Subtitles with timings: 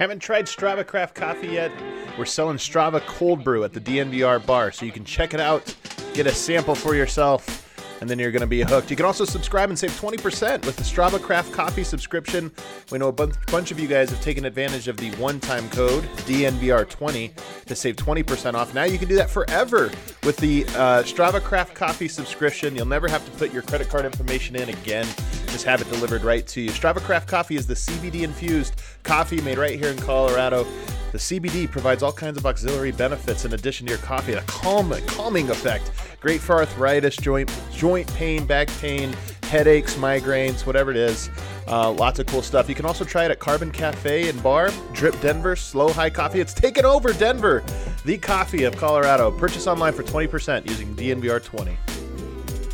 [0.00, 1.70] Haven't tried Strava Craft coffee yet?
[2.16, 5.76] We're selling Strava cold brew at the DNVR bar, so you can check it out,
[6.14, 7.68] get a sample for yourself,
[8.00, 8.88] and then you're going to be hooked.
[8.88, 12.50] You can also subscribe and save 20% with the Strava Craft coffee subscription.
[12.90, 17.66] We know a bunch, of you guys have taken advantage of the one-time code DNVR20
[17.66, 18.72] to save 20% off.
[18.72, 19.90] Now you can do that forever
[20.24, 22.74] with the uh, Strava Craft coffee subscription.
[22.74, 25.06] You'll never have to put your credit card information in again.
[25.50, 26.70] Just have it delivered right to you.
[26.70, 30.64] Strava Craft coffee is the CBD infused coffee made right here in Colorado.
[31.12, 34.94] The CBD provides all kinds of auxiliary benefits in addition to your coffee, a calm,
[35.06, 35.90] calming effect.
[36.20, 41.28] Great for arthritis, joint joint pain, back pain, headaches, migraines, whatever it is.
[41.66, 42.68] Uh, lots of cool stuff.
[42.68, 46.40] You can also try it at Carbon Cafe and Bar, Drip Denver, Slow High Coffee.
[46.40, 47.64] It's taken over Denver,
[48.04, 49.32] the coffee of Colorado.
[49.32, 51.99] Purchase online for 20% using DNVR20.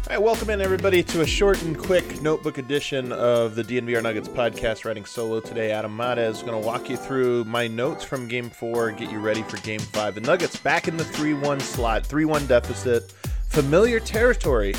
[0.08, 4.04] All right, welcome in everybody to a short and quick notebook edition of the DNVR
[4.04, 4.84] Nuggets podcast.
[4.84, 8.48] Writing solo today, Adam Mares is going to walk you through my notes from Game
[8.48, 10.14] Four get you ready for Game Five.
[10.14, 13.10] The Nuggets back in the three-one slot, three-one deficit,
[13.48, 14.74] familiar territory.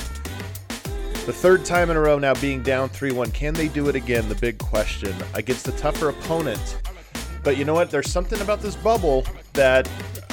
[1.25, 3.31] The third time in a row now being down 3 1.
[3.31, 4.29] Can they do it again?
[4.29, 6.81] The big question against a tougher opponent.
[7.43, 7.91] But you know what?
[7.91, 9.89] There's something about this bubble that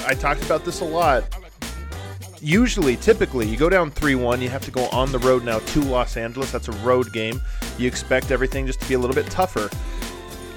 [0.06, 1.24] I talked about this a lot
[2.44, 5.58] usually, typically, you go down 3 1, you have to go on the road now
[5.58, 6.52] to Los Angeles.
[6.52, 7.40] That's a road game.
[7.78, 9.70] You expect everything just to be a little bit tougher.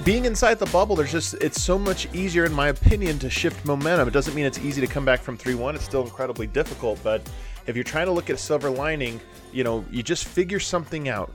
[0.04, 3.64] Being inside the bubble, there's just, it's so much easier, in my opinion, to shift
[3.64, 4.06] momentum.
[4.06, 5.74] It doesn't mean it's easy to come back from 3 1.
[5.74, 7.22] It's still incredibly difficult, but
[7.66, 9.20] if you're trying to look at a silver lining,
[9.52, 11.32] you know, you just figure something out.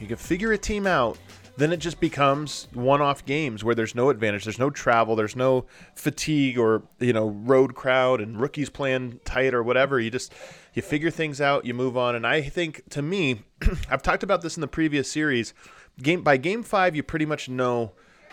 [0.00, 1.18] You can figure a team out
[1.56, 5.64] then it just becomes one-off games where there's no advantage, there's no travel, there's no
[5.94, 9.98] fatigue or you know road crowd and rookies playing tight or whatever.
[9.98, 10.34] You just
[10.74, 13.42] you figure things out, you move on, and I think to me,
[13.90, 15.54] I've talked about this in the previous series.
[16.02, 17.92] Game by game five, you pretty much know.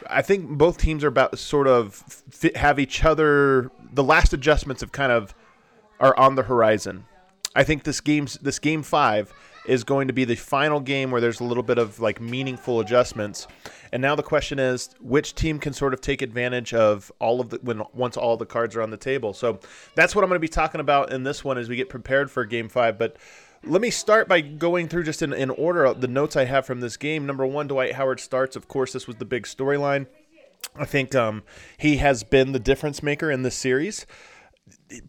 [0.09, 3.71] I think both teams are about sort of fit, have each other.
[3.93, 5.33] The last adjustments have kind of
[6.01, 7.05] are on the horizon.
[7.55, 9.33] I think this game's this game five
[9.65, 12.79] is going to be the final game where there's a little bit of like meaningful
[12.79, 13.47] adjustments.
[13.91, 17.49] And now the question is, which team can sort of take advantage of all of
[17.49, 19.33] the when once all the cards are on the table?
[19.33, 19.59] So
[19.95, 22.31] that's what I'm going to be talking about in this one as we get prepared
[22.31, 22.97] for Game Five.
[22.97, 23.17] But
[23.63, 26.81] let me start by going through just in, in order the notes I have from
[26.81, 27.25] this game.
[27.25, 28.55] Number one, Dwight Howard starts.
[28.55, 30.07] Of course, this was the big storyline.
[30.75, 31.43] I think um,
[31.77, 34.05] he has been the difference maker in this series.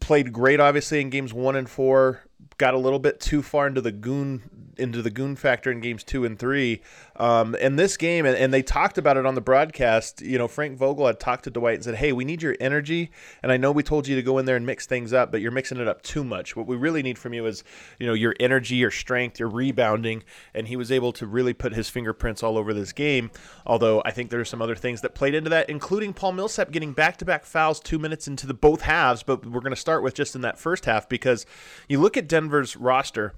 [0.00, 2.24] played great, obviously, in games one and four
[2.64, 4.42] got a little bit too far into the goon
[4.78, 6.82] into the goon factor in games two and three.
[7.16, 10.20] Um, and this game, and, and, they talked about it on the broadcast.
[10.20, 13.10] You know, Frank Vogel had talked to Dwight and said, "Hey, we need your energy,
[13.42, 15.40] and I know we told you to go in there and mix things up, but
[15.40, 16.56] you're mixing it up too much.
[16.56, 17.62] What we really need from you is,
[17.98, 20.22] you know, your energy, your strength, your rebounding."
[20.54, 23.30] And he was able to really put his fingerprints all over this game.
[23.66, 26.70] Although I think there are some other things that played into that, including Paul Millsap
[26.70, 29.22] getting back-to-back fouls two minutes into the both halves.
[29.22, 31.46] But we're going to start with just in that first half because
[31.88, 33.34] you look at Denver's roster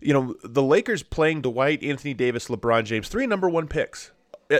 [0.00, 4.12] you know, the Lakers playing Dwight, Anthony Davis, LeBron James, three number one picks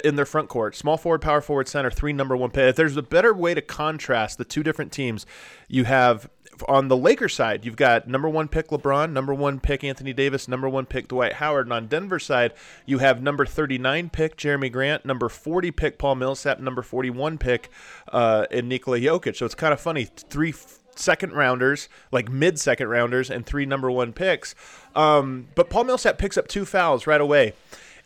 [0.04, 0.76] in their front court.
[0.76, 2.70] Small forward, power forward, center, three number one picks.
[2.70, 5.24] If there's a better way to contrast the two different teams,
[5.68, 6.28] you have
[6.66, 10.48] on the Lakers side, you've got number one pick LeBron, number one pick Anthony Davis,
[10.48, 11.66] number one pick Dwight Howard.
[11.66, 12.52] And on Denver side,
[12.86, 17.70] you have number 39 pick Jerami Grant, number 40 pick Paul Millsap, number 41 pick
[18.12, 19.36] uh, in Nikola Jokic.
[19.36, 20.04] So it's kind of funny.
[20.04, 20.52] Three
[20.98, 24.54] second rounders, like mid second rounders, and three number one picks.
[24.94, 27.54] Um, but Paul Millsap picks up two fouls right away.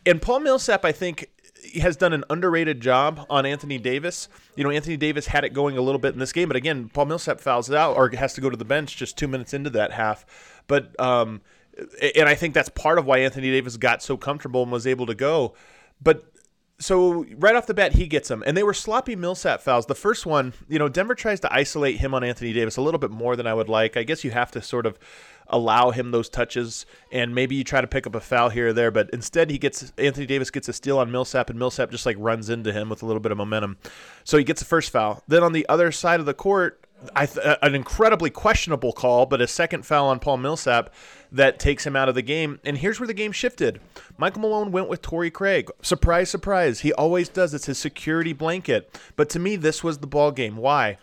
[0.05, 1.29] And Paul Millsap, I think,
[1.81, 4.29] has done an underrated job on Anthony Davis.
[4.57, 6.89] You know, Anthony Davis had it going a little bit in this game, but again,
[6.89, 9.71] Paul Millsap fouls out or has to go to the bench just two minutes into
[9.71, 10.63] that half.
[10.67, 11.41] But um,
[12.17, 15.07] and I think that's part of why Anthony Davis got so comfortable and was able
[15.07, 15.55] to go.
[16.03, 16.25] But
[16.83, 19.87] so right off the bat, he gets them, and they were sloppy Millsap fouls.
[19.87, 22.99] The first one, you know, Denver tries to isolate him on Anthony Davis a little
[22.99, 23.97] bit more than I would like.
[23.97, 24.99] I guess you have to sort of
[25.47, 28.73] allow him those touches, and maybe you try to pick up a foul here or
[28.73, 28.91] there.
[28.91, 32.17] But instead, he gets Anthony Davis gets a steal on Millsap, and Millsap just like
[32.19, 33.77] runs into him with a little bit of momentum.
[34.25, 35.23] So he gets the first foul.
[35.29, 36.82] Then on the other side of the court,
[37.27, 40.93] th- an incredibly questionable call, but a second foul on Paul Millsap
[41.31, 42.61] that takes him out of the game.
[42.65, 43.81] And here's where the game shifted.
[44.19, 45.71] Michael Malone went with Torrey Craig.
[45.81, 46.81] Surprise, surprise.
[46.81, 47.55] He always does.
[47.55, 48.99] It's his security blanket.
[49.17, 50.57] But to me, this was the ball game.
[50.57, 50.99] Why?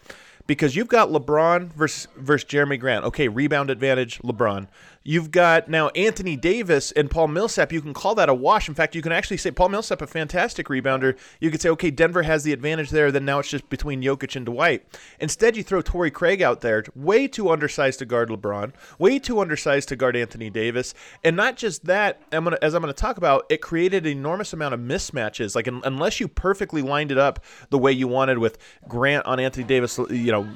[0.47, 3.05] Because you've got LeBron versus versus Jerami Grant.
[3.05, 4.67] Okay, rebound advantage, LeBron.
[5.03, 7.71] You've got now Anthony Davis and Paul Millsap.
[7.71, 8.67] You can call that a wash.
[8.67, 11.17] In fact, you can actually say Paul Millsap, a fantastic rebounder.
[11.39, 13.11] You could say, okay, Denver has the advantage there.
[13.11, 14.85] Then now it's just between Jokic and Dwight.
[15.19, 19.39] Instead, you throw Torrey Craig out there, way too undersized to guard LeBron, way too
[19.39, 20.93] undersized to guard Anthony Davis,
[21.23, 22.21] and not just that.
[22.31, 25.55] I'm gonna, as I'm going to talk about, it created an enormous amount of mismatches.
[25.55, 28.57] Like unless you perfectly lined it up the way you wanted with
[28.87, 30.47] Grant on Anthony Davis, you know,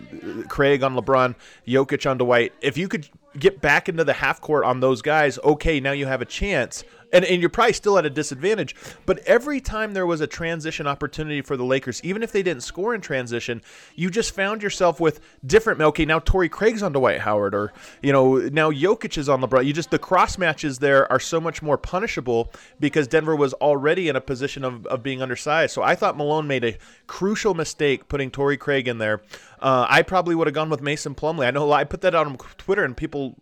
[0.48, 1.36] Craig on LeBron,
[1.68, 2.54] Jokic on Dwight.
[2.62, 6.06] If you could get back into the half court on those guys, okay, now you
[6.06, 6.84] have a chance
[7.14, 8.76] and, and you're probably still at a disadvantage.
[9.06, 12.64] But every time there was a transition opportunity for the Lakers, even if they didn't
[12.64, 13.62] score in transition,
[13.96, 15.80] you just found yourself with different.
[15.80, 17.72] Okay, now Torrey Craig's on Dwight Howard, or
[18.02, 19.66] you know now Jokic is on LeBron.
[19.66, 24.10] You just the cross matches there are so much more punishable because Denver was already
[24.10, 25.74] in a position of, of being undersized.
[25.74, 29.22] So I thought Malone made a crucial mistake putting Torrey Craig in there.
[29.62, 31.46] Uh, I probably would have gone with Mason Plumlee.
[31.46, 33.36] I know I put that on Twitter and people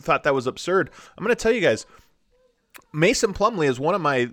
[0.00, 0.90] thought that was absurd.
[1.16, 1.86] I'm going to tell you guys
[2.98, 4.28] Mason Plumlee is one of my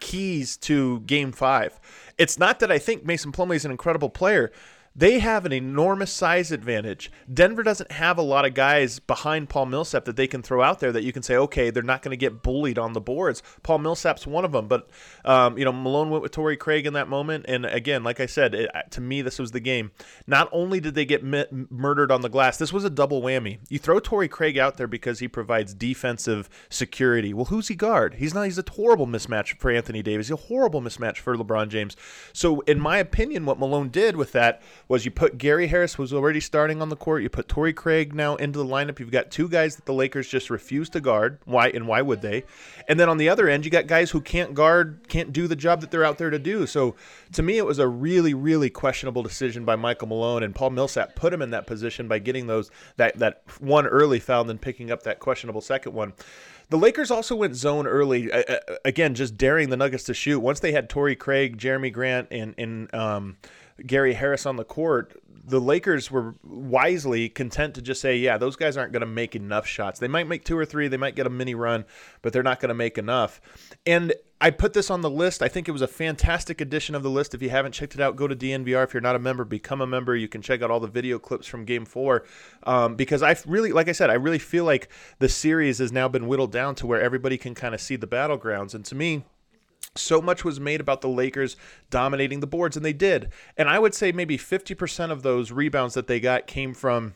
[0.00, 1.78] keys to game five.
[2.18, 4.52] It's not that I think Mason Plumlee is an incredible player.
[4.94, 7.10] They have an enormous size advantage.
[7.32, 10.80] Denver doesn't have a lot of guys behind Paul Millsap that they can throw out
[10.80, 13.42] there that you can say, okay, they're not going to get bullied on the boards.
[13.62, 14.90] Paul Millsap's one of them, but
[15.24, 18.26] um, you know Malone went with Torrey Craig in that moment, and again, like I
[18.26, 19.92] said, it, to me this was the game.
[20.26, 23.58] Not only did they get murdered on the glass, this was a double whammy.
[23.68, 27.32] You throw Torrey Craig out there because he provides defensive security.
[27.32, 28.14] Well, who's he guard?
[28.14, 28.44] He's not.
[28.44, 30.26] He's a horrible mismatch for Anthony Davis.
[30.26, 31.96] He's a horrible mismatch for LeBron James.
[32.32, 36.12] So, in my opinion, what Malone did with that was you put Gary Harris was
[36.12, 37.22] already starting on the court.
[37.22, 38.98] You put Torrey Craig now into the lineup.
[38.98, 41.38] You've got two guys that the Lakers just refuse to guard.
[41.44, 42.44] Why and why would they?
[42.88, 45.56] And then on the other end, you got guys who can't guard, can't do the
[45.56, 46.66] job that they're out there to do.
[46.66, 46.94] So
[47.32, 51.14] to me, it was a really, really questionable decision by Michael Malone and Paul Millsap
[51.14, 54.58] put him in that position by getting those that that one early foul and then
[54.58, 56.12] picking up that questionable second one.
[56.70, 58.30] The Lakers also went zone early,
[58.82, 60.40] again, just daring the Nuggets to shoot.
[60.40, 63.36] Once they had Torrey Craig, Jerami Grant, and and um,
[63.86, 68.56] Gary Harris on the court, the Lakers were wisely content to just say, yeah, those
[68.56, 69.98] guys aren't going to make enough shots.
[69.98, 71.84] They might make two or three, they might get a mini run,
[72.22, 73.40] but they're not going to make enough.
[73.84, 75.40] And I put this on the list.
[75.40, 77.32] I think it was a fantastic addition of the list.
[77.32, 78.82] If you haven't checked it out, go to DNVR.
[78.82, 80.16] If you're not a member, become a member.
[80.16, 82.24] You can check out all the video clips from Game Four.
[82.64, 84.88] Um, because I really, like I said, I really feel like
[85.20, 88.08] the series has now been whittled down to where everybody can kind of see the
[88.08, 88.74] battlegrounds.
[88.74, 89.24] And to me,
[89.94, 91.56] so much was made about the Lakers
[91.90, 93.28] dominating the boards, and they did.
[93.56, 97.14] And I would say maybe 50% of those rebounds that they got came from,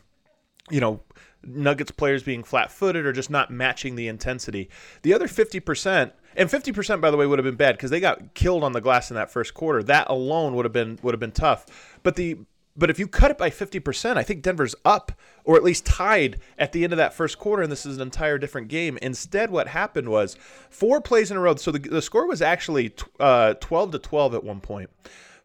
[0.69, 1.01] you know,
[1.43, 4.69] Nuggets players being flat footed or just not matching the intensity.
[5.03, 8.33] The other 50%, and 50% by the way would have been bad because they got
[8.33, 9.81] killed on the glass in that first quarter.
[9.81, 11.65] That alone would have been would have been tough.
[12.03, 12.39] But the
[12.77, 15.11] but if you cut it by 50%, I think Denver's up
[15.43, 18.01] or at least tied at the end of that first quarter, and this is an
[18.01, 18.97] entire different game.
[19.01, 20.35] Instead, what happened was
[20.69, 21.55] four plays in a row.
[21.55, 24.89] So the, the score was actually uh, 12 to 12 at one point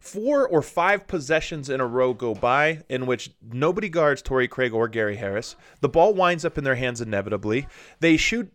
[0.03, 4.73] four or five possessions in a row go by in which nobody guards Torrey Craig
[4.73, 5.55] or Gary Harris.
[5.79, 7.67] The ball winds up in their hands inevitably.
[8.01, 8.51] They shoot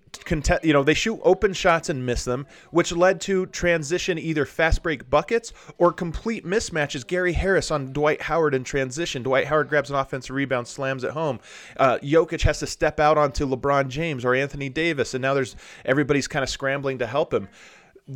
[0.62, 4.82] you know, they shoot open shots and miss them, which led to transition either fast
[4.82, 7.06] break buckets or complete mismatches.
[7.06, 9.22] Gary Harris on Dwight Howard in transition.
[9.22, 11.40] Dwight Howard grabs an offensive rebound, slams it home.
[11.76, 15.56] Uh, Jokic has to step out onto LeBron James or Anthony Davis, and now there's
[15.84, 17.48] everybody's kind of scrambling to help him.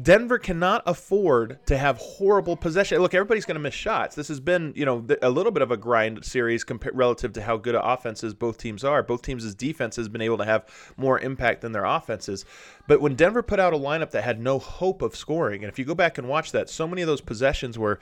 [0.00, 2.98] Denver cannot afford to have horrible possession.
[3.00, 4.14] Look, everybody's going to miss shots.
[4.14, 7.42] This has been, you know, a little bit of a grind series compared relative to
[7.42, 9.02] how good offenses both teams are.
[9.02, 10.64] Both teams' defense has been able to have
[10.96, 12.46] more impact than their offenses.
[12.88, 15.78] But when Denver put out a lineup that had no hope of scoring, and if
[15.78, 17.98] you go back and watch that, so many of those possessions were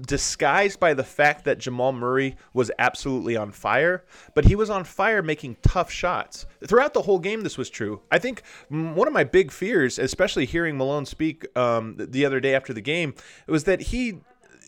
[0.00, 4.84] disguised by the fact that Jamal Murray was absolutely on fire, but he was on
[4.84, 6.46] fire making tough shots.
[6.66, 8.00] Throughout the whole game, this was true.
[8.10, 12.54] I think one of my big fears, especially hearing Malone speak um, the other day
[12.54, 13.14] after the game,
[13.46, 14.20] was that he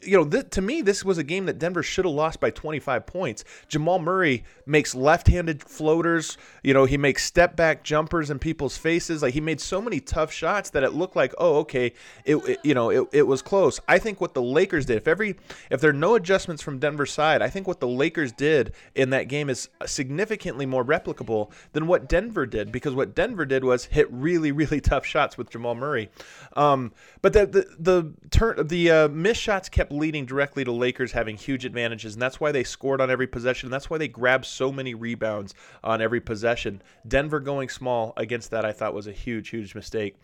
[0.06, 2.50] you know, th- to me, this was a game that Denver should have lost by
[2.50, 3.44] 25 points.
[3.68, 6.38] Jamal Murray makes left-handed floaters.
[6.62, 9.22] You know, he makes step-back jumpers in people's faces.
[9.22, 11.92] Like he made so many tough shots that it looked like, oh, okay,
[12.24, 13.80] it, it you know, it, it was close.
[13.88, 15.36] I think what the Lakers did, if every,
[15.70, 19.10] if there are no adjustments from Denver's side, I think what the Lakers did in
[19.10, 23.86] that game is significantly more replicable than what Denver did because what Denver did was
[23.86, 26.10] hit really, really tough shots with Jamal Murray.
[26.54, 31.12] Um, but the the the turn the uh, missed shots kept leading directly to Lakers
[31.12, 33.70] having huge advantages, and that's why they scored on every possession.
[33.70, 36.82] That's why they grabbed so many rebounds on every possession.
[37.06, 40.16] Denver going small against that, I thought was a huge, huge mistake.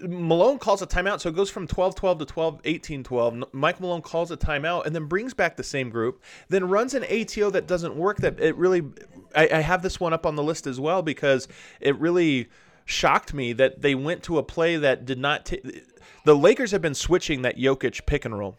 [0.00, 3.44] Malone calls a timeout, so it goes from 12 12 to 12 18 12.
[3.52, 7.04] Mike Malone calls a timeout and then brings back the same group, then runs an
[7.04, 8.18] ATO that doesn't work.
[8.18, 8.82] That it really,
[9.34, 11.48] I, I have this one up on the list as well because
[11.80, 12.48] it really
[12.84, 15.46] shocked me that they went to a play that did not.
[15.46, 15.82] T-
[16.24, 18.56] the Lakers have been switching that Jokic pick and roll.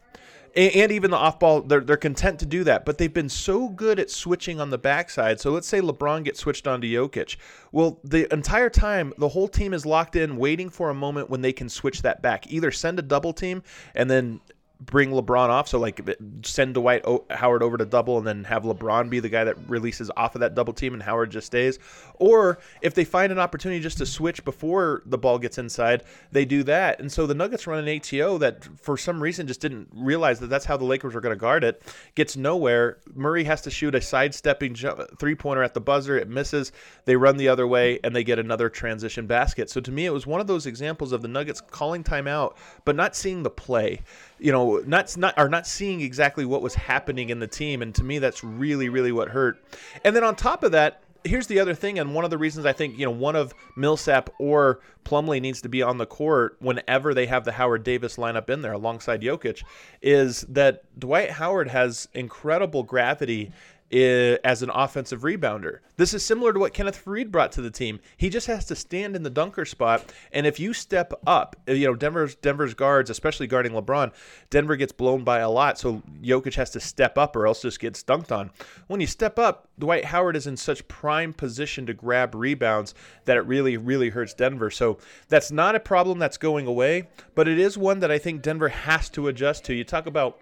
[0.57, 2.83] And, even the off ball, they're, they're content to do that.
[2.83, 5.39] But they've been so good at switching on the backside.
[5.39, 7.37] So let's say LeBron gets switched on to Jokic.
[7.71, 11.41] Well, the entire time, the whole team is locked in, waiting for a moment when
[11.41, 12.51] they can switch that back.
[12.51, 13.61] Either send a double team
[13.93, 14.41] and then
[14.79, 15.67] bring LeBron off.
[15.67, 16.01] So like
[16.43, 20.11] send Dwight Howard over to double and then have LeBron be the guy that releases
[20.15, 21.79] off of that double team and Howard just stays.
[22.15, 26.45] Or if they find an opportunity just to switch before the ball gets inside, they
[26.45, 26.99] do that.
[26.99, 30.47] And so the Nuggets run an ATO that for some reason just didn't realize that
[30.47, 31.81] that's how the Lakers were going to guard it.
[32.15, 32.97] Gets nowhere.
[33.13, 36.17] Murray has to shoot a sidestepping three pointer at the buzzer.
[36.17, 36.71] It misses.
[37.05, 39.69] They run the other way and they get another transition basket.
[39.69, 42.55] So to me, it was one of those examples of the Nuggets calling timeout
[42.85, 44.01] but not seeing the play
[44.39, 47.93] you know, not not are not seeing exactly what was happening in the team, and
[47.95, 49.63] to me, that's really really what hurt.
[50.03, 52.65] And then on top of that, here's the other thing, and one of the reasons
[52.65, 56.57] I think you know one of Millsap or Plumlee needs to be on the court
[56.59, 59.63] whenever they have the Howard Davis lineup in there alongside Jokic,
[60.01, 63.51] is that Dwight Howard has incredible gravity
[63.91, 65.79] as an offensive rebounder.
[65.95, 67.99] This is similar to what Kenneth Faried brought to the team.
[68.17, 71.87] He just has to stand in the dunker spot, and if you step up, you
[71.87, 74.11] know Denver's Denver's guards, especially guarding LeBron,
[74.49, 75.79] Denver gets blown by a lot.
[75.79, 78.51] So Jokic has to step up, or else just gets dunked on.
[78.87, 82.93] When you step up, Dwight Howard is in such prime position to grab rebounds
[83.25, 84.69] that it really really hurts Denver.
[84.69, 84.97] So
[85.29, 88.69] that's not a problem that's going away, but it is one that I think Denver
[88.69, 89.73] has to adjust to.
[89.73, 90.41] You talk about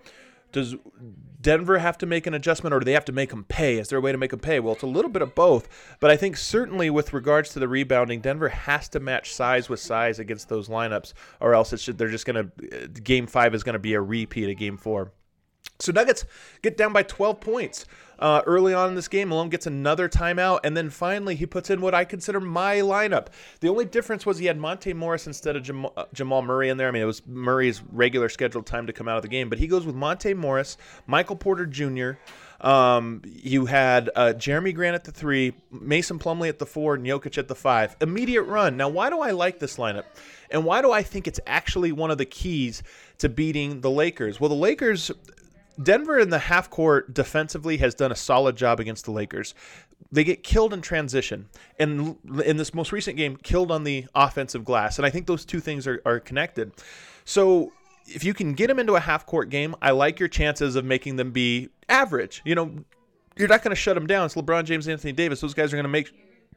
[0.52, 0.76] does
[1.46, 3.78] Denver have to make an adjustment or do they have to make them pay?
[3.78, 4.60] Is there a way to make them pay?
[4.60, 7.68] Well, it's a little bit of both, but I think certainly with regards to the
[7.68, 12.26] rebounding, Denver has to match size with size against those lineups, or else they're just
[12.26, 15.12] going to uh, game five is going to be a repeat of game four.
[15.78, 16.26] So Nuggets
[16.64, 17.86] get down by 12 points
[18.20, 19.30] uh, early on in this game.
[19.30, 23.28] Malone gets another timeout, and then finally he puts in what I consider my lineup.
[23.60, 26.78] The only difference was he had Monte Morris instead of Jamal, uh, Jamal Murray in
[26.78, 26.88] there.
[26.88, 29.60] I mean, it was Murray's regular scheduled time to come out of the game, but
[29.60, 32.14] he goes with Monte Morris, Michael Porter Jr.,
[32.62, 37.06] um, you had uh, Jerami Grant at the three, Mason Plumlee at the four, and
[37.06, 37.96] Jokic at the five.
[38.02, 38.78] Immediate run.
[38.78, 40.06] Now, why do I like this lineup?
[40.50, 42.84] And why do I think it's actually one of the keys
[43.18, 44.40] to beating the Lakers?
[44.40, 45.12] Well, the Lakers
[45.82, 49.54] Denver in the half court defensively has done a solid job against the Lakers.
[50.12, 51.48] They get killed in transition,
[51.80, 54.98] and in this most recent game, killed on the offensive glass.
[54.98, 56.72] And I think those two things are, are connected.
[57.26, 57.74] So
[58.08, 60.86] if you can get them into a half court game, I like your chances of
[60.86, 62.42] making them be average.
[62.46, 62.72] You know,
[63.36, 64.26] you're not going to shut them down.
[64.26, 65.42] It's LeBron James, Anthony Davis.
[65.42, 66.14] Those guys are going to make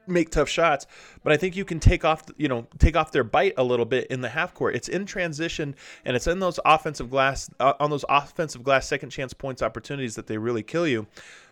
[0.09, 0.87] make tough shots,
[1.23, 3.87] but I think you can take off, you know, take off their bite a little
[3.87, 4.75] bit in the half court.
[4.75, 5.75] It's in transition
[6.05, 10.15] and it's in those offensive glass uh, on those offensive glass second chance points opportunities
[10.17, 11.07] that they really kill you.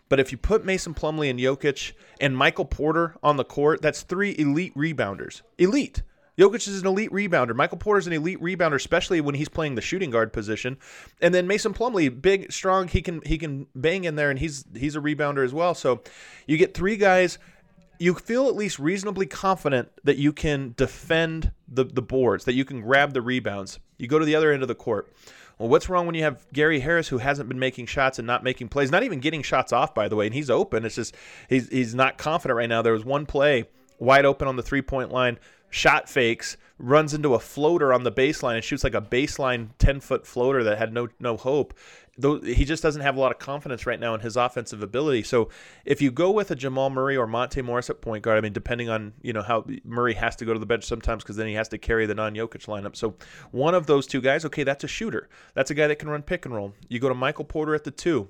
[0.09, 4.03] But if you put Mason Plumlee and Jokic and Michael Porter on the court, that's
[4.03, 5.43] three elite rebounders.
[5.59, 6.03] Elite.
[6.39, 7.55] Jokic is an elite rebounder.
[7.55, 10.77] Michael Porter is an elite rebounder, especially when he's playing the shooting guard position.
[11.23, 14.65] And then Mason Plumlee, big, strong, he can he can bang in there, and he's
[14.77, 15.75] he's a rebounder as well.
[15.75, 16.03] So
[16.47, 17.39] you get three guys
[17.99, 22.65] you feel at least reasonably confident that you can defend the, the boards, that you
[22.65, 23.79] can grab the rebounds.
[23.99, 25.13] You go to the other end of the court.
[25.59, 28.45] Well, what's wrong when you have Gary Harris who hasn't been making shots and not
[28.45, 30.85] making plays, not even getting shots off, by the way, and he's open.
[30.85, 31.15] It's just
[31.49, 32.83] he's he's not confident right now.
[32.83, 33.65] There was one play
[33.99, 35.39] wide open on the three point line,
[35.77, 40.01] shot fakes, runs into a floater on the baseline and shoots like a baseline ten
[40.01, 41.75] foot floater that had no no hope
[42.19, 45.23] though he just doesn't have a lot of confidence right now in his offensive ability.
[45.23, 45.51] So
[45.85, 48.55] if you go with a Jamal Murray or Monte Morris at point guard, I mean,
[48.55, 51.47] depending on you know how Murray has to go to the bench sometimes because then
[51.47, 52.97] he has to carry the non-Jokic lineup.
[52.97, 53.17] So
[53.51, 55.29] one of those two guys, okay, that's a shooter.
[55.55, 56.73] That's a guy that can run pick and roll.
[56.89, 58.29] You go to Michael Porter at the two.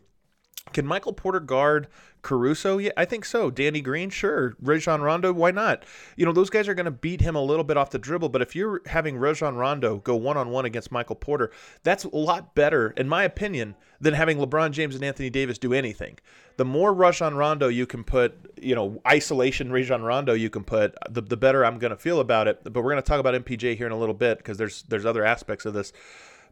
[0.73, 1.88] Can Michael Porter guard
[2.23, 2.78] Caruso?
[2.78, 3.50] Yeah, I think so.
[3.50, 4.56] Danny Green, sure.
[4.61, 5.85] Rajon Rondo, why not?
[6.16, 8.30] You know, those guys are going to beat him a little bit off the dribble,
[8.30, 11.50] but if you're having Rajon Rondo go one on one against Michael Porter,
[11.82, 15.73] that's a lot better, in my opinion, than having LeBron James and Anthony Davis do
[15.73, 16.18] anything.
[16.56, 20.94] The more Rajon Rondo you can put, you know, isolation Rajon Rondo you can put,
[21.08, 22.61] the, the better I'm going to feel about it.
[22.64, 25.06] But we're going to talk about MPJ here in a little bit because there's there's
[25.06, 25.92] other aspects of this.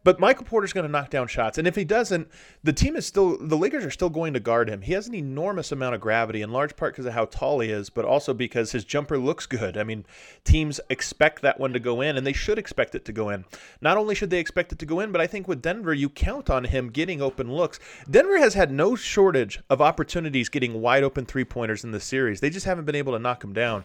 [0.05, 2.29] But Michael Porter's going to knock down shots, and if he doesn't,
[2.63, 4.83] the team is still the Lakers are still going to guard him.
[4.83, 7.71] He has an enormous amount of gravity, in large part because of how tall he
[7.71, 9.79] is, but also because his jumper looks good.
[9.79, 10.05] I mean,
[10.45, 13.47] teams expect that one to go in, and they should expect it to go in.
[13.81, 16.11] Not only should they expect it to go in, but I think with Denver, you
[16.11, 17.81] count on him getting open looks.
[18.09, 22.41] Denver has had no shortage of opportunities getting wide open three pointers in the series.
[22.41, 23.85] They just haven't been able to knock them down.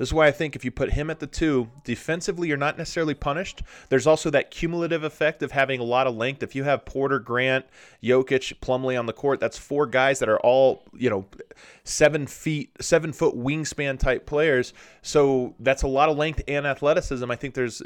[0.00, 2.78] This is why I think if you put him at the two, defensively, you're not
[2.78, 3.60] necessarily punished.
[3.90, 6.42] There's also that cumulative effect of having a lot of length.
[6.42, 7.66] If you have Porter, Grant,
[8.02, 11.26] Jokic, Plumlee on the court, that's four guys that are all, you know,
[11.84, 14.72] seven feet, seven foot wingspan type players.
[15.02, 17.30] So that's a lot of length and athleticism.
[17.30, 17.82] I think there's,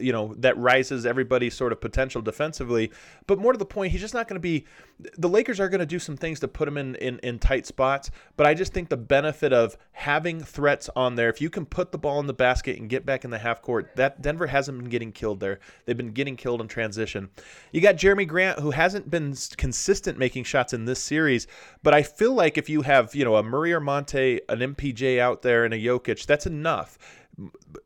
[0.00, 2.90] you know, that rises everybody's sort of potential defensively.
[3.28, 4.66] But more to the point, he's just not going to be.
[4.98, 7.66] The Lakers are going to do some things to put them in, in in tight
[7.66, 8.10] spots.
[8.36, 11.92] But I just think the benefit of having threats on there, if you can put
[11.92, 14.78] the ball in the basket and get back in the half court, that Denver hasn't
[14.78, 15.58] been getting killed there.
[15.84, 17.30] They've been getting killed in transition.
[17.72, 21.46] You got Jerami Grant, who hasn't been consistent making shots in this series,
[21.82, 25.18] but I feel like if you have, you know, a Murray or Monte, an MPJ
[25.18, 26.98] out there, and a Jokic, that's enough.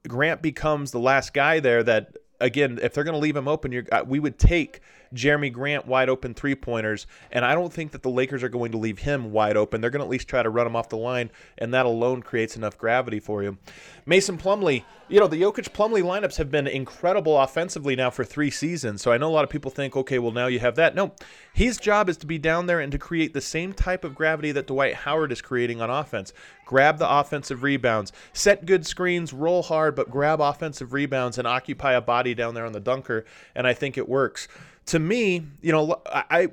[0.07, 3.87] Grant becomes the last guy there that again, if they're going to leave him open,
[3.91, 4.81] uh, we would take
[5.15, 8.73] Jerami Grant wide open three pointers, and I don't think that the Lakers are going
[8.73, 9.81] to leave him wide open.
[9.81, 12.23] They're going to at least try to run him off the line, and that alone
[12.23, 13.59] creates enough gravity for you.
[14.07, 18.51] Mason Plumlee, you know, the Jokic Plumlee lineups have been incredible offensively now for three
[18.51, 19.03] seasons.
[19.03, 20.95] So I know a lot of people think, okay, well, now you have that.
[20.95, 21.13] No,
[21.53, 24.53] his job is to be down there and to create the same type of gravity
[24.53, 26.33] that Dwight Howard is creating on offense.
[26.67, 31.95] Grab the offensive rebounds, set good screens, roll hard, but grab offensive rebounds and occupy
[31.95, 33.25] a body down there on the dunker.
[33.55, 34.49] And I think it works
[34.89, 36.49] to me, you know, I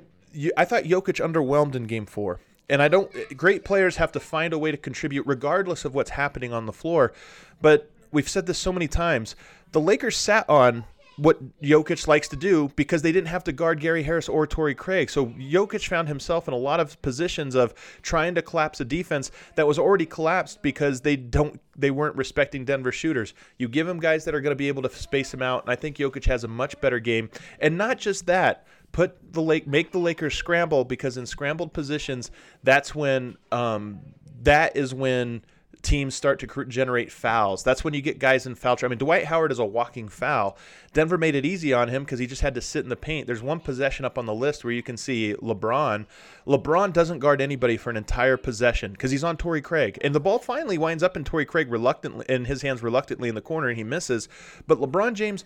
[0.56, 2.38] I thought Jokic underwhelmed in Game Four,
[2.68, 3.10] and I don't.
[3.36, 6.72] Great players have to find a way to contribute regardless of what's happening on the
[6.72, 7.12] floor.
[7.60, 9.34] But we've said this so many times.
[9.72, 10.84] The Lakers sat on
[11.16, 14.74] what Jokic likes to do because they didn't have to guard Gary Harris or Torrey
[14.74, 15.08] Craig.
[15.10, 19.30] So Jokic found himself in a lot of positions of trying to collapse a defense
[19.54, 23.34] that was already collapsed because they don't they weren't respecting Denver shooters.
[23.58, 25.70] You give him guys that are going to be able to space them out, and
[25.70, 27.30] I think Jokic has a much better game.
[27.60, 32.30] And not just that, put the lake make the Lakers scramble because in scrambled positions,
[32.62, 34.00] that's when um,
[34.42, 35.42] that is when
[35.82, 37.62] teams start to generate fouls.
[37.62, 38.92] That's when you get guys in foul trouble.
[38.92, 40.56] I mean, Dwight Howard is a walking foul.
[40.92, 43.26] Denver made it easy on him because he just had to sit in the paint.
[43.26, 46.06] There's one possession up on the list where you can see LeBron.
[46.46, 50.20] LeBron doesn't guard anybody for an entire possession because he's on Torrey Craig, and the
[50.20, 53.68] ball finally winds up in Torrey Craig reluctantly in his hands reluctantly in the corner,
[53.68, 54.28] and he misses.
[54.66, 55.44] But LeBron James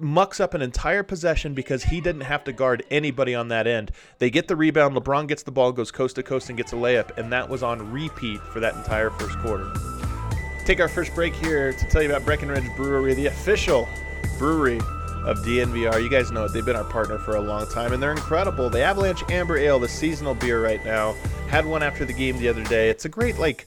[0.00, 3.92] mucks up an entire possession because he didn't have to guard anybody on that end.
[4.18, 4.96] They get the rebound.
[4.96, 7.62] LeBron gets the ball, goes coast to coast, and gets a layup, and that was
[7.62, 9.65] on repeat for that entire first quarter
[10.64, 13.88] take our first break here to tell you about Breckenridge Brewery, the official
[14.38, 14.78] brewery
[15.24, 16.02] of DNVR.
[16.02, 16.52] You guys know it.
[16.52, 18.68] They've been our partner for a long time, and they're incredible.
[18.68, 21.14] The Avalanche Amber Ale, the seasonal beer right now,
[21.48, 22.88] had one after the game the other day.
[22.90, 23.66] It's a great, like,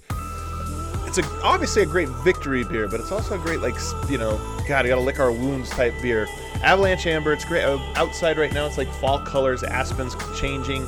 [1.06, 3.76] it's a obviously a great victory beer, but it's also a great, like,
[4.10, 6.28] you know, God, you gotta lick our wounds type beer.
[6.64, 7.64] Avalanche Amber, it's great.
[7.64, 10.86] Uh, outside right now, it's like fall colors, aspens changing.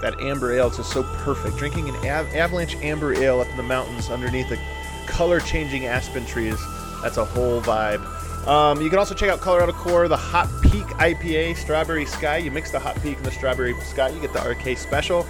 [0.00, 1.56] That amber ale, it's just so perfect.
[1.56, 4.58] Drinking an av- Avalanche Amber Ale up in the mountains underneath the
[5.06, 6.58] color changing aspen trees.
[7.02, 8.04] That's a whole vibe.
[8.46, 12.38] Um, you can also check out Colorado Core, the Hot Peak IPA, Strawberry Sky.
[12.38, 15.26] You mix the Hot Peak and the Strawberry Sky, you get the RK Special.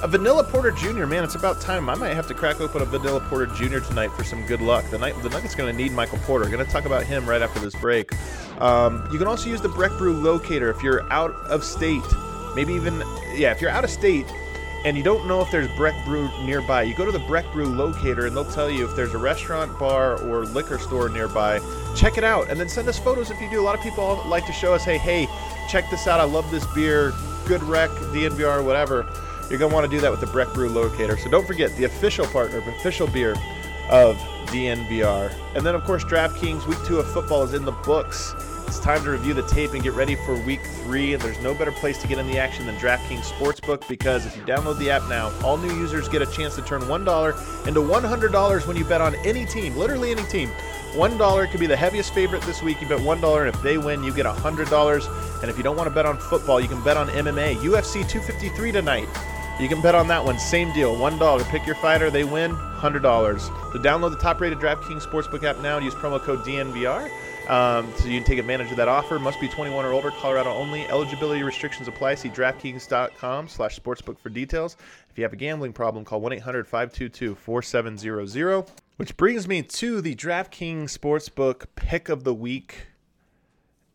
[0.00, 1.06] A Vanilla Porter Jr.
[1.06, 1.88] Man, it's about time.
[1.88, 3.80] I might have to crack open a Vanilla Porter Jr.
[3.80, 4.88] tonight for some good luck.
[4.90, 6.48] The night, the Nuggets going to need Michael Porter.
[6.48, 8.12] Going to talk about him right after this break.
[8.60, 12.04] Um, you can also use the Breck Brew Locator if you're out of state.
[12.58, 13.04] Maybe even
[13.36, 14.26] yeah, if you're out of state
[14.84, 17.66] and you don't know if there's Breck Brew nearby, you go to the Breck Brew
[17.66, 21.60] locator and they'll tell you if there's a restaurant, bar, or liquor store nearby.
[21.94, 23.60] Check it out and then send us photos if you do.
[23.60, 25.28] A lot of people like to show us, hey, hey,
[25.68, 26.18] check this out.
[26.18, 27.12] I love this beer.
[27.46, 29.06] Good rec, DNVR, whatever.
[29.48, 31.16] You're going to want to do that with the Breck Brew locator.
[31.16, 33.36] So don't forget the official partner, official beer
[33.88, 34.16] of
[34.48, 35.32] DNVR.
[35.54, 38.34] And then, of course, DraftKings Week 2 of football is in the books.
[38.68, 41.14] It's time to review the tape and get ready for week three.
[41.14, 44.36] And there's no better place to get in the action than DraftKings Sportsbook because if
[44.36, 47.80] you download the app now, all new users get a chance to turn $1 into
[47.80, 50.50] $100 when you bet on any team, literally any team.
[50.92, 52.78] $1 could be the heaviest favorite this week.
[52.82, 55.40] You bet $1, and if they win, you get $100.
[55.40, 57.56] And if you don't want to bet on football, you can bet on MMA.
[57.56, 59.08] UFC 253 tonight.
[59.58, 60.38] You can bet on that one.
[60.38, 60.94] Same deal.
[60.94, 61.44] $1.
[61.48, 63.40] Pick your fighter, they win, $100.
[63.40, 67.10] So download the top rated DraftKings Sportsbook app now and use promo code DNVR.
[67.48, 69.18] Um, so you can take advantage of that offer.
[69.18, 70.10] Must be 21 or older.
[70.10, 70.86] Colorado only.
[70.86, 72.14] Eligibility restrictions apply.
[72.16, 74.76] See DraftKings.com slash sportsbook for details.
[75.10, 78.68] If you have a gambling problem, call 1-800-522-4700.
[78.96, 82.86] Which brings me to the DraftKings Sportsbook pick of the week.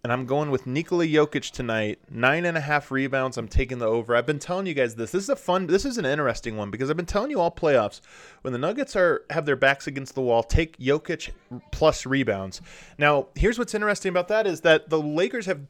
[0.03, 1.97] And I'm going with Nikola Jokic tonight.
[2.09, 3.37] Nine and a half rebounds.
[3.37, 4.17] I'm taking the over.
[4.17, 5.11] I've been telling you guys this.
[5.11, 5.67] This is a fun.
[5.67, 8.01] This is an interesting one because I've been telling you all playoffs
[8.41, 11.31] when the Nuggets are have their backs against the wall, take Jokic
[11.71, 12.61] plus rebounds.
[12.97, 15.61] Now, here's what's interesting about that is that the Lakers have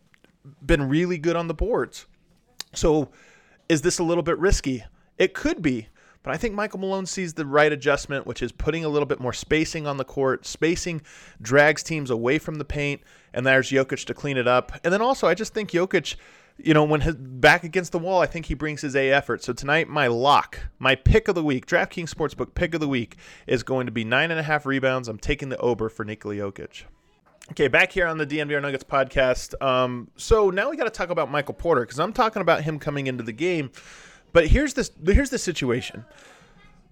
[0.66, 2.08] been really good on the boards.
[2.74, 3.10] So,
[3.70, 4.84] is this a little bit risky?
[5.20, 5.90] It could be.
[6.24, 9.20] But I think Michael Malone sees the right adjustment, which is putting a little bit
[9.20, 10.46] more spacing on the court.
[10.46, 11.02] Spacing
[11.42, 13.02] drags teams away from the paint,
[13.34, 14.72] and there's Jokic to clean it up.
[14.86, 16.16] And then also, I just think Jokic,
[16.58, 19.44] you know, when his back against the wall, I think he brings his A effort.
[19.44, 23.18] So tonight, my lock, my pick of the week, DraftKings Sportsbook pick of the week,
[23.46, 25.10] is going to be nine and a half rebounds.
[25.10, 26.84] I'm taking the over for Nikola Jokic.
[27.52, 29.62] Okay, back here on the DNVR Nuggets podcast.
[29.62, 32.80] Um, so now we got to talk about Michael Porter because I'm talking about him
[32.80, 33.70] coming into the game
[34.34, 36.06] but here's this here's the situation.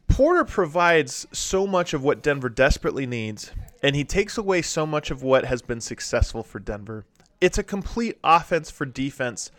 [0.08, 3.52] Porter provides so much of what Denver desperately needs,
[3.82, 7.06] and he takes away so much of what has been successful for Denver.
[7.40, 9.52] It's a complete offense for defense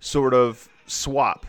[0.00, 1.46] sort of swap.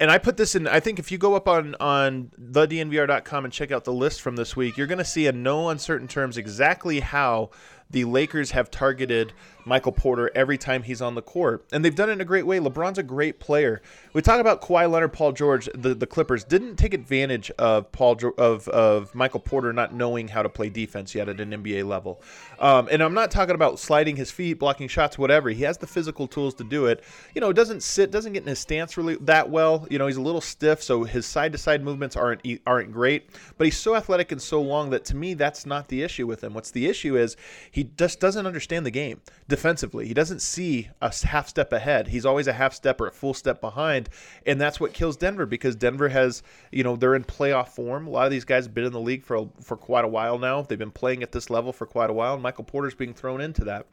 [0.00, 3.52] And I put this in I think if you go up on on thednvr.com and
[3.52, 6.36] check out the list from this week, you're going to see in no uncertain terms
[6.36, 7.50] exactly how
[7.90, 9.32] the Lakers have targeted
[9.68, 11.64] Michael Porter every time he's on the court.
[11.72, 12.58] And they've done it in a great way.
[12.58, 13.82] LeBron's a great player.
[14.14, 18.18] We talk about Kawhi Leonard, Paul George, the, the Clippers didn't take advantage of Paul
[18.38, 22.22] of of Michael Porter not knowing how to play defense yet at an NBA level.
[22.58, 25.50] Um, and I'm not talking about sliding his feet, blocking shots, whatever.
[25.50, 27.04] He has the physical tools to do it.
[27.34, 29.86] You know, doesn't sit, doesn't get in his stance really that well.
[29.90, 33.30] You know, he's a little stiff, so his side to side movements aren't aren't great.
[33.58, 36.42] But he's so athletic and so long that to me, that's not the issue with
[36.42, 36.54] him.
[36.54, 37.36] What's the issue is
[37.78, 40.08] he just doesn't understand the game defensively.
[40.08, 42.08] He doesn't see a half step ahead.
[42.08, 44.08] He's always a half step or a full step behind,
[44.44, 48.08] and that's what kills Denver because Denver has, you know, they're in playoff form.
[48.08, 50.40] A lot of these guys have been in the league for for quite a while
[50.40, 50.60] now.
[50.62, 53.40] They've been playing at this level for quite a while, and Michael Porter's being thrown
[53.40, 53.86] into that.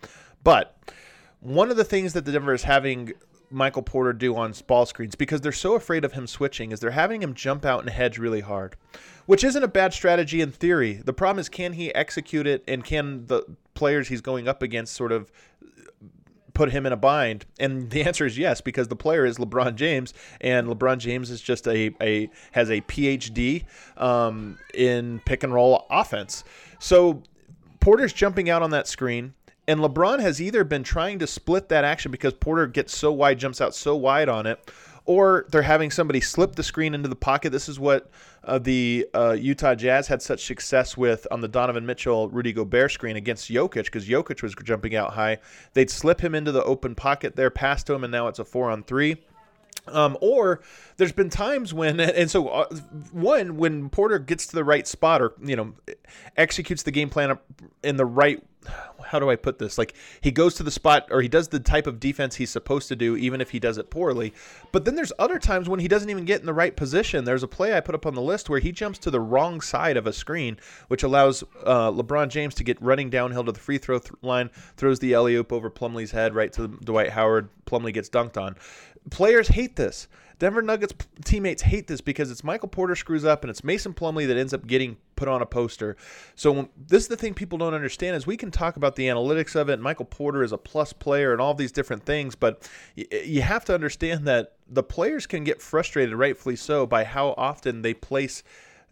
[0.43, 0.75] But
[1.39, 3.13] one of the things that the Denver is having
[3.51, 6.89] Michael Porter do on ball screens because they're so afraid of him switching is they're
[6.89, 8.75] having him jump out and hedge really hard,
[9.25, 10.93] which isn't a bad strategy in theory.
[10.93, 14.93] The problem is can he execute it and can the players he's going up against
[14.93, 15.31] sort of
[16.53, 17.45] put him in a bind?
[17.59, 21.41] And the answer is yes, because the player is LeBron James, and LeBron James is
[21.41, 23.65] just a, a has a PhD
[23.97, 26.43] um, in pick and roll offense.
[26.79, 27.23] So
[27.79, 29.33] Porter's jumping out on that screen.
[29.67, 33.39] And LeBron has either been trying to split that action because Porter gets so wide,
[33.39, 34.71] jumps out so wide on it,
[35.05, 37.51] or they're having somebody slip the screen into the pocket.
[37.51, 38.09] This is what
[38.43, 42.91] uh, the uh, Utah Jazz had such success with on the Donovan Mitchell Rudy Gobert
[42.91, 45.37] screen against Jokic because Jokic was jumping out high.
[45.73, 48.45] They'd slip him into the open pocket there, pass to him, and now it's a
[48.45, 49.17] four on three.
[49.87, 50.61] Um, or
[50.97, 52.75] there's been times when, and so uh,
[53.11, 55.73] one, when Porter gets to the right spot or, you know,
[56.37, 57.37] executes the game plan
[57.83, 58.43] in the right
[59.05, 59.77] how do I put this?
[59.77, 62.87] Like he goes to the spot or he does the type of defense he's supposed
[62.89, 64.33] to do, even if he does it poorly.
[64.71, 67.23] But then there's other times when he doesn't even get in the right position.
[67.23, 69.61] There's a play I put up on the list where he jumps to the wrong
[69.61, 73.59] side of a screen, which allows uh, LeBron James to get running downhill to the
[73.59, 77.49] free throw th- line, throws the alley oop over Plumlee's head right to Dwight Howard.
[77.65, 78.55] Plumlee gets dunked on.
[79.09, 80.07] Players hate this.
[80.39, 80.93] Denver Nuggets
[81.23, 84.53] teammates hate this because it's Michael Porter screws up and it's Mason Plumlee that ends
[84.53, 85.95] up getting put on a poster.
[86.35, 89.55] So this is the thing people don't understand is we can talk about the analytics
[89.55, 89.79] of it.
[89.79, 93.73] Michael Porter is a plus player and all these different things, but you have to
[93.73, 98.43] understand that the players can get frustrated, rightfully so, by how often they place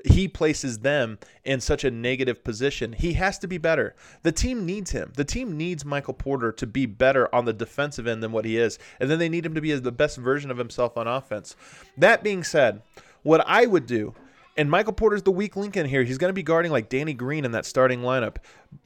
[0.06, 2.94] he places them in such a negative position.
[2.94, 3.96] He has to be better.
[4.24, 5.14] The team needs him.
[5.16, 8.58] The team needs Michael Porter to be better on the defensive end than what he
[8.58, 8.80] is.
[9.00, 11.56] And then they need him to be the best version of himself on offense.
[11.98, 12.82] That being said,
[13.24, 14.14] what I would do
[14.56, 16.04] and Michael Porter's the weak link in here.
[16.04, 18.38] He's going to be guarding like Danny Green in that starting lineup.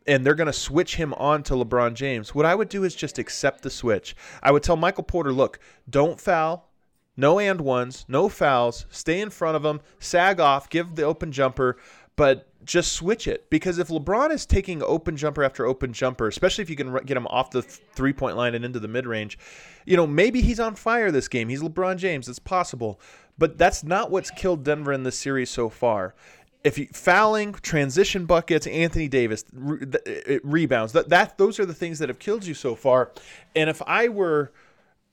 [0.06, 2.34] And they're going to switch him on to LeBron James.
[2.34, 4.16] What I would do is just accept the switch.
[4.42, 6.67] I would tell Michael Porter, look, don't foul,
[7.18, 8.86] no and ones, no fouls.
[8.90, 11.78] Stay in front of them, sag off, give the open jumper,
[12.16, 16.62] but just switch it because if LeBron is taking open jumper after open jumper, especially
[16.62, 19.40] if you can get him off the three point line and into the mid range,
[19.86, 21.50] you know maybe he's on fire this game.
[21.50, 22.28] He's LeBron James.
[22.28, 23.00] It's possible,
[23.38, 26.14] but that's not what's killed Denver in this series so far.
[26.64, 32.00] If you fouling, transition buckets, Anthony Davis re, rebounds, that that those are the things
[32.00, 33.12] that have killed you so far.
[33.56, 34.52] And if I were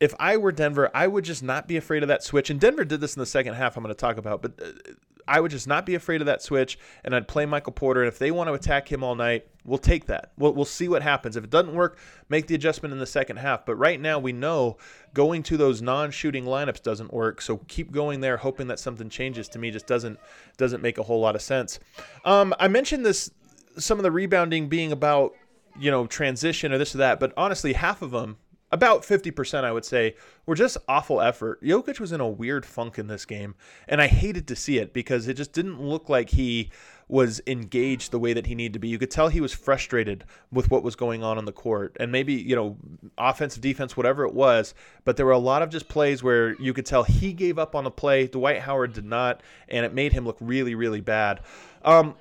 [0.04, 2.50] if I were Denver, I would just not be afraid of that switch.
[2.50, 3.74] And Denver did this in the second half.
[3.74, 4.92] I'm going to talk about, but uh,
[5.26, 8.02] I would just not be afraid of that switch, and I'd play Michael Porter.
[8.02, 10.32] And if they want to attack him all night, we'll take that.
[10.36, 11.38] We'll, we'll see what happens.
[11.38, 13.64] If it doesn't work, make the adjustment in the second half.
[13.64, 14.76] But right now, we know
[15.14, 17.40] going to those non-shooting lineups doesn't work.
[17.40, 19.48] So keep going there, hoping that something changes.
[19.48, 20.18] To me, just doesn't
[20.58, 21.78] doesn't make a whole lot of sense.
[22.26, 23.30] Um, I mentioned this
[23.78, 25.34] some of the rebounding being about
[25.78, 27.20] you know, transition or this or that.
[27.20, 28.36] But honestly, half of them,
[28.74, 31.62] about 50%, I would say, were just awful effort.
[31.62, 33.54] Jokic was in a weird funk in this game,
[33.86, 36.72] and I hated to see it because it just didn't look like he
[37.08, 38.88] was engaged the way that he needed to be.
[38.88, 42.10] You could tell he was frustrated with what was going on on the court, and
[42.10, 42.76] maybe you know,
[43.18, 44.74] offensive, defense, whatever it was.
[45.04, 47.74] But there were a lot of just plays where you could tell he gave up
[47.74, 48.26] on the play.
[48.26, 51.40] Dwight Howard did not, and it made him look really, really bad.
[51.84, 52.14] Um,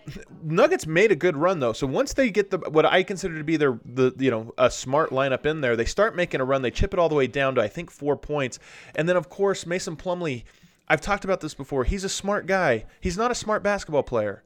[0.43, 1.71] Nuggets made a good run though.
[1.71, 4.69] So once they get the what I consider to be their the you know a
[4.69, 6.61] smart lineup in there, they start making a run.
[6.61, 8.59] They chip it all the way down to I think four points,
[8.95, 10.43] and then of course Mason Plumlee.
[10.85, 11.85] I've talked about this before.
[11.85, 12.83] He's a smart guy.
[12.99, 14.43] He's not a smart basketball player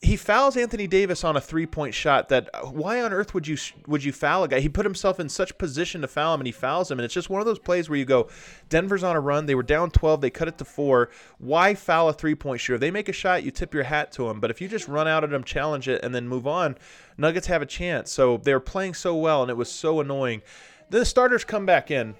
[0.00, 2.28] he fouls Anthony Davis on a three point shot.
[2.28, 3.56] That uh, why on earth would you
[3.86, 4.60] would you foul a guy?
[4.60, 6.98] He put himself in such position to foul him, and he fouls him.
[6.98, 8.28] And it's just one of those plays where you go,
[8.68, 9.46] Denver's on a run.
[9.46, 10.20] They were down twelve.
[10.20, 11.10] They cut it to four.
[11.38, 12.76] Why foul a three point shooter?
[12.76, 14.38] If they make a shot, you tip your hat to him.
[14.38, 16.76] But if you just run out at them, challenge it, and then move on,
[17.16, 18.12] Nuggets have a chance.
[18.12, 20.42] So they're playing so well, and it was so annoying.
[20.90, 22.14] Then the starters come back in.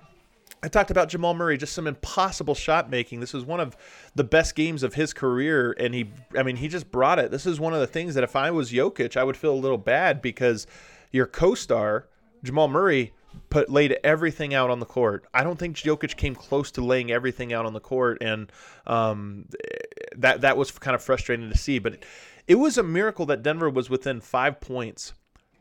[0.63, 3.21] I talked about Jamal Murray, just some impossible shot making.
[3.21, 3.77] This was one of
[4.15, 7.31] the best games of his career, and he, I mean, he just brought it.
[7.31, 9.57] This is one of the things that if I was Jokic, I would feel a
[9.57, 10.67] little bad because
[11.13, 12.09] your co-star
[12.43, 13.13] Jamal Murray
[13.51, 15.27] put laid everything out on the court.
[15.33, 18.51] I don't think Jokic came close to laying everything out on the court, and
[18.87, 19.47] um,
[20.17, 21.79] that that was kind of frustrating to see.
[21.79, 22.07] But it,
[22.47, 25.13] it was a miracle that Denver was within five points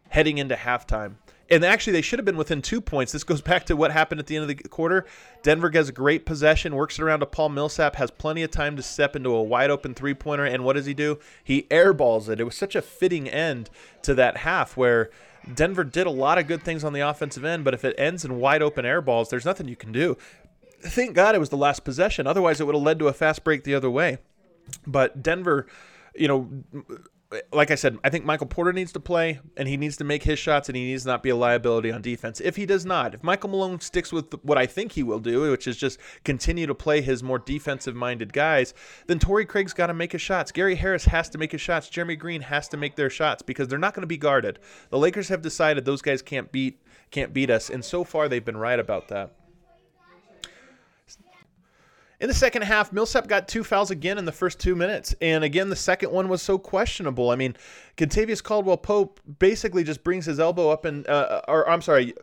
[0.10, 1.16] heading into halftime
[1.50, 3.12] and actually, they should have been within two points.
[3.12, 5.06] This goes back to what happened at the end of the quarter.
[5.44, 8.76] Denver gets a great possession, works it around to Paul Millsap, has plenty of time
[8.76, 10.46] to step into a wide open three pointer.
[10.46, 11.20] And what does he do?
[11.44, 12.40] He airballs it.
[12.40, 13.70] It was such a fitting end
[14.04, 15.10] to that half where
[15.54, 18.26] Denver did a lot of good things on the offensive end, but if it ends
[18.26, 20.18] in wide open airballs, there's nothing you can do.
[20.82, 22.28] Thank God it was the last possession.
[22.28, 24.18] Otherwise, it would have led to a fast break the other way.
[24.86, 25.66] But Denver,
[26.14, 26.50] you know,
[27.52, 30.24] like I said, I think Michael Porter needs to play and he needs to make
[30.24, 32.40] his shots and he needs not be a liability on defense.
[32.40, 35.52] If he does not, if Michael Malone sticks with what I think he will do,
[35.52, 38.74] which is just continue to play his more defensive minded guys,
[39.08, 40.54] then Torrey Craig's got to make his shots.
[40.54, 41.90] Gary Harris has to make his shots.
[41.90, 44.60] Jeremy Green has to make their shots because they're not going to be guarded.
[44.90, 48.44] The Lakers have decided those guys can't beat can't beat us, and so far they've
[48.44, 49.37] been right about that.
[52.20, 55.14] In the second half, Millsap got two fouls again in the first two minutes.
[55.22, 57.30] And again, the second one was so questionable.
[57.30, 57.56] I mean,
[57.96, 62.16] Kentavious Caldwell Pope basically just brings his elbow up and, uh, or I'm sorry,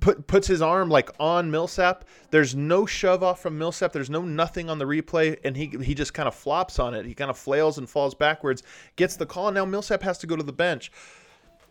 [0.00, 2.04] put, puts his arm like on Millsap.
[2.32, 3.92] There's no shove off from Millsap.
[3.92, 5.38] There's no nothing on the replay.
[5.44, 7.06] And he, he just kind of flops on it.
[7.06, 8.64] He kind of flails and falls backwards,
[8.96, 9.46] gets the call.
[9.46, 10.90] And now Millsap has to go to the bench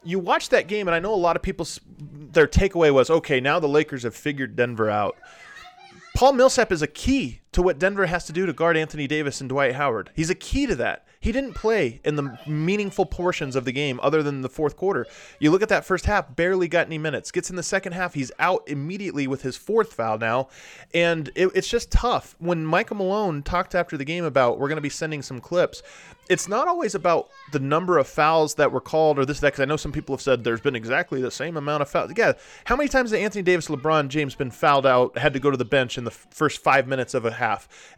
[0.04, 1.68] you watch that game, and I know a lot of people,
[2.00, 5.18] their takeaway was, okay, now the Lakers have figured Denver out.
[6.16, 9.42] Paul Millsap is a key to what Denver has to do to guard Anthony Davis
[9.42, 10.12] and Dwight Howard.
[10.16, 11.06] He's a key to that.
[11.20, 15.08] He didn't play in the meaningful portions of the game other than the fourth quarter.
[15.40, 17.32] You look at that first half, barely got any minutes.
[17.32, 20.50] Gets in the second half, he's out immediately with his fourth foul now.
[20.94, 22.36] And it, it's just tough.
[22.40, 25.82] When Michael Malone talked after the game about we're going to be sending some clips,
[26.30, 29.62] it's not always about the number of fouls that were called or this that because
[29.62, 32.12] I know some people have said there's been exactly the same amount of fouls.
[32.16, 32.34] Yeah,
[32.66, 35.58] how many times has Anthony Davis, LeBron James been fouled out, had to go to
[35.58, 37.47] the bench in the first five minutes of a half?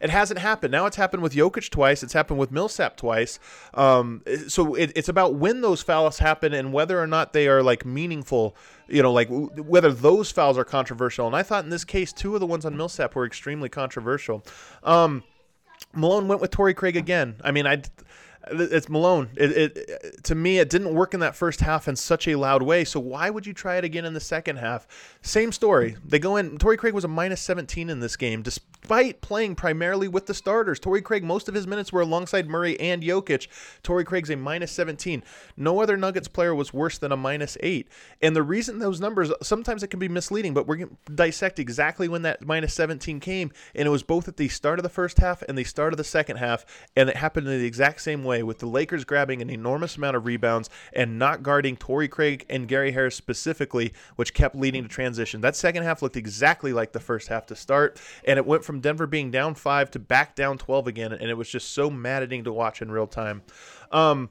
[0.00, 0.72] It hasn't happened.
[0.72, 2.02] Now it's happened with Jokic twice.
[2.02, 3.38] It's happened with Millsap twice.
[3.74, 7.62] Um, so it, it's about when those fouls happen and whether or not they are
[7.62, 8.56] like meaningful.
[8.88, 11.26] You know, like whether those fouls are controversial.
[11.26, 14.44] And I thought in this case, two of the ones on Millsap were extremely controversial.
[14.82, 15.22] Um,
[15.94, 17.36] Malone went with Torrey Craig again.
[17.42, 17.82] I mean, I
[18.48, 19.28] it's Malone.
[19.36, 22.62] It, it, to me, it didn't work in that first half in such a loud
[22.62, 22.84] way.
[22.84, 24.86] So why would you try it again in the second half?
[25.20, 25.96] Same story.
[26.04, 26.56] They go in.
[26.56, 30.80] Torrey Craig was a minus 17 in this game, despite playing primarily with the starters.
[30.80, 33.46] Torrey Craig, most of his minutes were alongside Murray and Jokic.
[33.82, 35.22] Torrey Craig's a minus 17.
[35.56, 37.88] No other Nuggets player was worse than a minus eight.
[38.22, 41.58] And the reason those numbers sometimes it can be misleading, but we're going to dissect
[41.58, 44.88] exactly when that minus 17 came, and it was both at the start of the
[44.88, 46.64] first half and the start of the second half,
[46.96, 49.96] and it happened in the exact same way way, with the Lakers grabbing an enormous
[49.96, 54.84] amount of rebounds and not guarding Torrey Craig and Gary Harris specifically, which kept leading
[54.84, 55.40] to transition.
[55.40, 58.80] That second half looked exactly like the first half to start, and it went from
[58.80, 62.44] Denver being down five to back down 12 again, and it was just so maddening
[62.44, 63.42] to watch in real time.
[63.90, 64.30] Um,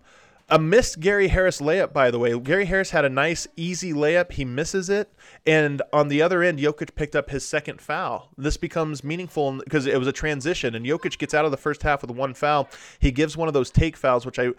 [0.49, 2.38] a missed Gary Harris layup, by the way.
[2.39, 4.31] Gary Harris had a nice, easy layup.
[4.31, 5.13] He misses it.
[5.45, 8.29] And on the other end, Jokic picked up his second foul.
[8.38, 10.75] This becomes meaningful because it was a transition.
[10.75, 12.67] And Jokic gets out of the first half with one foul.
[12.99, 14.49] He gives one of those take fouls, which I.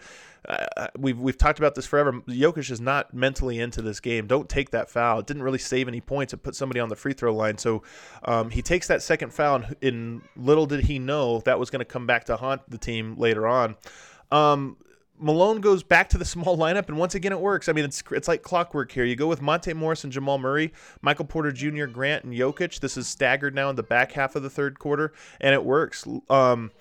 [0.49, 2.13] Uh, we've we've talked about this forever.
[2.27, 4.25] Jokic is not mentally into this game.
[4.25, 5.19] Don't take that foul.
[5.19, 6.33] It didn't really save any points.
[6.33, 7.59] It put somebody on the free throw line.
[7.59, 7.83] So
[8.25, 11.85] um, he takes that second foul, and little did he know that was going to
[11.85, 13.75] come back to haunt the team later on.
[14.31, 14.77] Um,
[15.21, 17.69] Malone goes back to the small lineup, and once again it works.
[17.69, 19.05] I mean, it's it's like clockwork here.
[19.05, 22.79] You go with Monte Morris and Jamal Murray, Michael Porter Jr., Grant, and Jokic.
[22.79, 26.07] This is staggered now in the back half of the third quarter, and it works.
[26.29, 26.71] Um,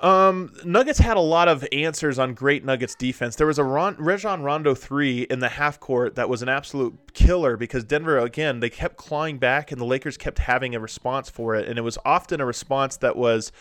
[0.00, 3.36] um, Nuggets had a lot of answers on great Nuggets defense.
[3.36, 7.12] There was a Ron, Rajon Rondo three in the half court that was an absolute
[7.12, 11.28] killer because Denver again they kept clawing back and the Lakers kept having a response
[11.28, 13.52] for it, and it was often a response that was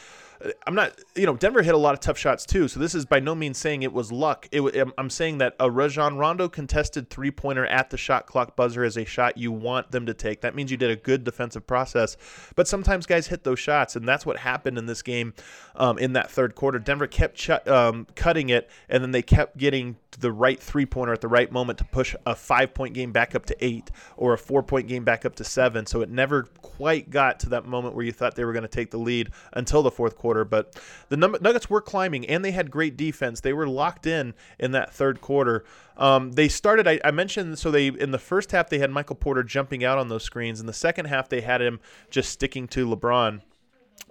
[0.65, 2.69] I'm not, you know, Denver hit a lot of tough shots too.
[2.69, 4.47] So this is by no means saying it was luck.
[4.51, 8.83] It, I'm saying that a Rajon Rondo contested three pointer at the shot clock buzzer
[8.85, 10.41] is a shot you want them to take.
[10.41, 12.15] That means you did a good defensive process.
[12.55, 15.33] But sometimes guys hit those shots, and that's what happened in this game
[15.75, 16.79] um, in that third quarter.
[16.79, 21.13] Denver kept ch- um, cutting it, and then they kept getting the right three pointer
[21.13, 24.33] at the right moment to push a five point game back up to eight or
[24.33, 25.85] a four point game back up to seven.
[25.85, 28.67] So it never quite got to that moment where you thought they were going to
[28.67, 30.43] take the lead until the fourth quarter.
[30.43, 33.41] But the Nuggets were climbing and they had great defense.
[33.41, 35.63] They were locked in in that third quarter.
[35.97, 36.87] Um, they started.
[36.87, 39.97] I, I, mentioned so they in the first half they had Michael Porter jumping out
[39.97, 40.61] on those screens.
[40.61, 43.41] In the second half they had him just sticking to LeBron.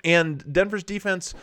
[0.05, 1.35] And Denver's defense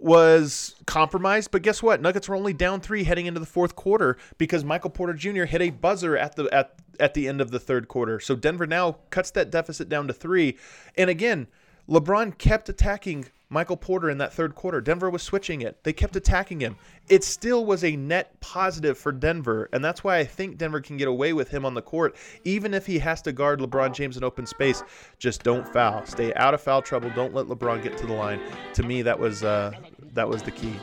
[0.00, 1.50] was compromised.
[1.50, 2.00] But guess what?
[2.00, 5.44] Nuggets were only down three heading into the fourth quarter because Michael Porter Jr.
[5.44, 8.20] hit a buzzer at the at at the end of the third quarter.
[8.20, 10.58] So Denver now cuts that deficit down to three.
[10.96, 11.46] And again,
[11.92, 14.80] LeBron kept attacking Michael Porter in that third quarter.
[14.80, 15.84] Denver was switching it.
[15.84, 16.76] They kept attacking him.
[17.10, 20.96] It still was a net positive for Denver, and that's why I think Denver can
[20.96, 24.16] get away with him on the court, even if he has to guard LeBron James
[24.16, 24.82] in open space.
[25.18, 26.06] Just don't foul.
[26.06, 27.10] Stay out of foul trouble.
[27.14, 28.40] Don't let LeBron get to the line.
[28.72, 29.72] To me, that was uh,
[30.14, 30.74] that was the key.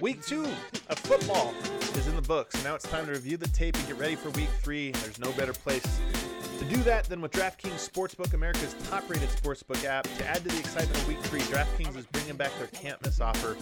[0.00, 0.44] Week two
[0.88, 1.52] of football
[1.96, 2.62] is in the books.
[2.62, 4.92] Now it's time to review the tape and get ready for week three.
[4.92, 5.84] There's no better place
[6.58, 10.58] to do that, then with DraftKings Sportsbook, America's top-rated sportsbook app, to add to the
[10.58, 13.56] excitement of Week Three, DraftKings is bringing back their can't miss offer.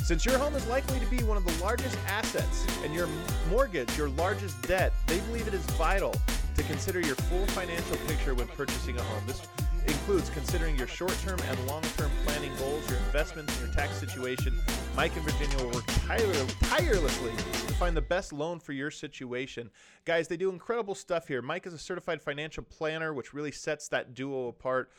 [0.08, 3.06] Since your home is likely to be one of the largest assets and your
[3.50, 6.14] mortgage your largest debt, they believe it is vital
[6.56, 9.22] to consider your full financial picture when purchasing a home.
[9.26, 9.46] This
[9.86, 14.58] includes considering your short-term and long-term planning goals, your investments, and your tax situation.
[14.96, 19.68] Mike and Virginia will work tirelessly to find the best loan for your situation.
[20.06, 21.42] Guys, they do incredible stuff here.
[21.42, 24.90] Mike is a certified financial planner, which really sets that duo apart.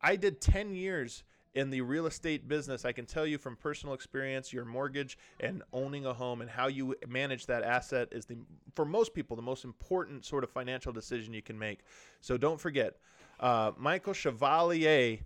[0.00, 1.22] I did 10 years
[1.54, 5.62] in the real estate business, I can tell you from personal experience, your mortgage and
[5.72, 8.36] owning a home and how you manage that asset is the
[8.74, 11.80] for most people the most important sort of financial decision you can make.
[12.20, 12.96] So don't forget,
[13.38, 15.18] uh, Michael Chevalier,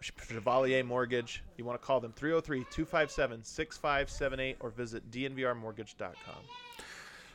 [0.00, 1.44] Chevalier Mortgage.
[1.56, 6.42] You want to call them 303 257 6578 or visit dnvrmortgage.com.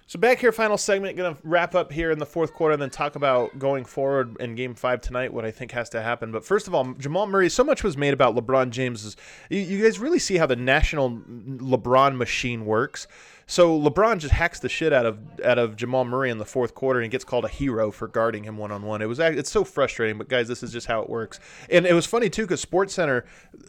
[0.07, 1.17] So back here, final segment.
[1.17, 4.37] Going to wrap up here in the fourth quarter, and then talk about going forward
[4.39, 5.33] in Game Five tonight.
[5.33, 6.31] What I think has to happen.
[6.31, 7.49] But first of all, Jamal Murray.
[7.49, 9.17] So much was made about LeBron James's.
[9.49, 13.07] You, you guys really see how the national LeBron machine works.
[13.47, 16.73] So LeBron just hacks the shit out of out of Jamal Murray in the fourth
[16.73, 19.03] quarter and gets called a hero for guarding him one on one.
[19.03, 21.39] It was it's so frustrating, but guys, this is just how it works.
[21.69, 23.23] And it was funny too because Sports Center,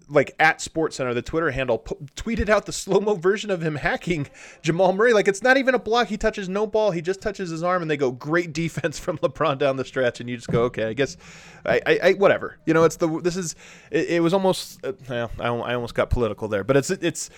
[0.09, 3.63] like at Sports Center, the Twitter handle p- tweeted out the slow mo version of
[3.63, 4.29] him hacking
[4.63, 5.13] Jamal Murray.
[5.13, 6.09] Like it's not even a block.
[6.09, 6.91] He touches no ball.
[6.93, 10.21] He just touches his arm, and they go great defense from LeBron down the stretch.
[10.21, 11.19] And you just go, okay, I guess,
[11.67, 12.59] I, I, I whatever.
[12.65, 13.55] You know, it's the this is
[13.91, 14.85] it, it was almost.
[14.85, 14.95] Uh,
[15.39, 17.29] I, I almost got political there, but it's it's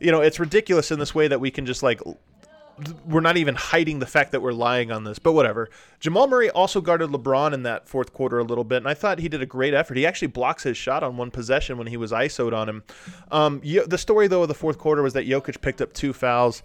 [0.00, 2.00] you know, it's ridiculous in this way that we can just like
[3.04, 5.68] we're not even hiding the fact that we're lying on this, but whatever.
[6.00, 9.18] Jamal Murray also guarded LeBron in that fourth quarter a little bit, and I thought
[9.18, 9.96] he did a great effort.
[9.96, 12.84] He actually blocks his shot on one possession when he was ISO'd on him.
[13.30, 16.62] Um, the story, though, of the fourth quarter was that Jokic picked up two fouls.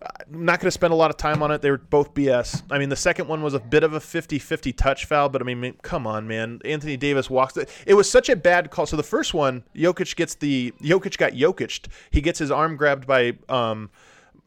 [0.00, 1.62] I'm not going to spend a lot of time on it.
[1.62, 2.62] They were both BS.
[2.70, 5.44] I mean, the second one was a bit of a 50-50 touch foul, but I
[5.44, 6.60] mean, come on, man.
[6.64, 7.54] Anthony Davis walks.
[7.54, 8.86] The, it was such a bad call.
[8.86, 11.86] So the first one, Jokic gets the Jokic got Jokiced.
[12.10, 13.90] He gets his arm grabbed by um,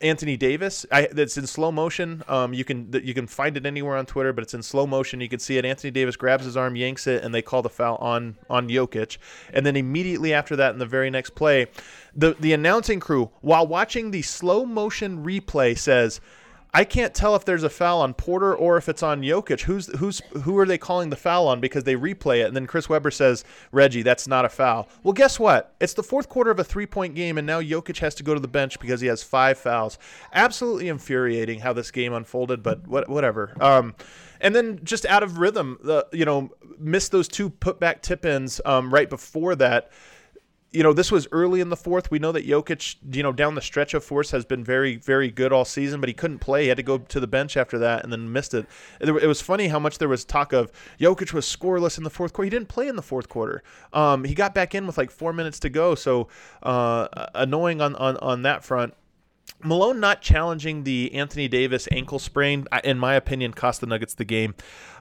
[0.01, 0.85] Anthony Davis.
[0.91, 2.23] I, that's in slow motion.
[2.27, 5.21] Um, you can you can find it anywhere on Twitter, but it's in slow motion.
[5.21, 5.65] You can see it.
[5.65, 9.17] Anthony Davis grabs his arm, yanks it, and they call the foul on on Jokic.
[9.53, 11.67] And then immediately after that, in the very next play,
[12.15, 16.21] the the announcing crew, while watching the slow motion replay, says
[16.73, 19.61] I can't tell if there's a foul on Porter or if it's on Jokic.
[19.61, 22.65] Who's who's who are they calling the foul on because they replay it and then
[22.65, 23.43] Chris Webber says,
[23.73, 25.75] "Reggie, that's not a foul." Well, guess what?
[25.81, 28.39] It's the fourth quarter of a three-point game and now Jokic has to go to
[28.39, 29.97] the bench because he has five fouls.
[30.31, 33.53] Absolutely infuriating how this game unfolded, but what, whatever.
[33.59, 33.93] Um,
[34.39, 38.93] and then just out of rhythm, the you know missed those two putback tip-ins um,
[38.93, 39.91] right before that
[40.71, 42.09] you know, this was early in the fourth.
[42.11, 45.29] We know that Jokic, you know, down the stretch of force has been very, very
[45.29, 46.63] good all season, but he couldn't play.
[46.63, 48.65] He had to go to the bench after that and then missed it.
[49.01, 52.31] It was funny how much there was talk of Jokic was scoreless in the fourth
[52.31, 52.45] quarter.
[52.45, 53.63] He didn't play in the fourth quarter.
[53.91, 55.93] Um, he got back in with like four minutes to go.
[55.93, 56.29] So
[56.63, 58.93] uh, annoying on, on, on that front.
[59.63, 64.25] Malone not challenging the Anthony Davis ankle sprain, in my opinion, cost the Nuggets the
[64.25, 64.55] game.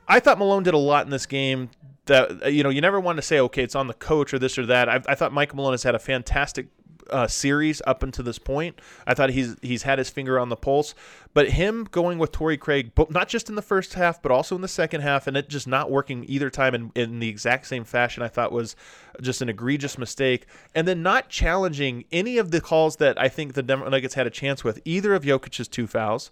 [0.09, 1.71] I thought Malone did a lot in this game
[2.07, 4.39] that uh, you know you never want to say okay it's on the coach or
[4.39, 4.89] this or that.
[4.89, 6.69] I, I thought Mike Malone has had a fantastic
[7.11, 8.81] uh, series up until this point.
[9.07, 10.95] I thought he's he's had his finger on the pulse,
[11.35, 14.63] but him going with Torrey Craig, not just in the first half, but also in
[14.63, 17.85] the second half, and it just not working either time in, in the exact same
[17.85, 18.77] fashion, I thought was
[19.21, 20.47] just an egregious mistake.
[20.75, 24.27] And then not challenging any of the calls that I think the Denver Nuggets had
[24.27, 26.31] a chance with, either of Jokic's two fouls,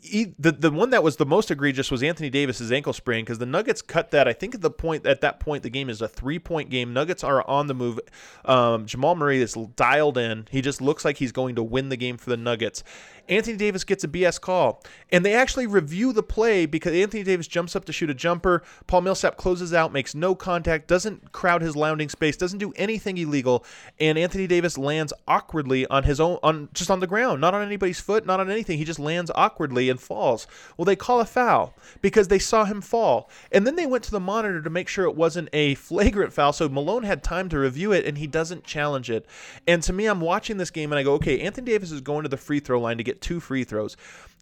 [0.00, 3.38] he, the the one that was the most egregious was Anthony Davis's ankle sprain because
[3.38, 4.28] the Nuggets cut that.
[4.28, 6.92] I think at the point at that point the game is a three point game.
[6.92, 7.98] Nuggets are on the move.
[8.44, 10.46] Um, Jamal Murray is dialed in.
[10.50, 12.84] He just looks like he's going to win the game for the Nuggets.
[13.28, 14.82] Anthony Davis gets a BS call.
[15.10, 18.62] And they actually review the play because Anthony Davis jumps up to shoot a jumper.
[18.86, 23.18] Paul Millsap closes out, makes no contact, doesn't crowd his lounging space, doesn't do anything
[23.18, 23.64] illegal.
[23.98, 27.64] And Anthony Davis lands awkwardly on his own, on just on the ground, not on
[27.64, 28.78] anybody's foot, not on anything.
[28.78, 30.46] He just lands awkwardly and falls.
[30.76, 33.30] Well, they call a foul because they saw him fall.
[33.52, 36.52] And then they went to the monitor to make sure it wasn't a flagrant foul.
[36.52, 39.26] So Malone had time to review it and he doesn't challenge it.
[39.66, 42.22] And to me, I'm watching this game and I go, okay, Anthony Davis is going
[42.24, 43.96] to the free throw line to get two free throws.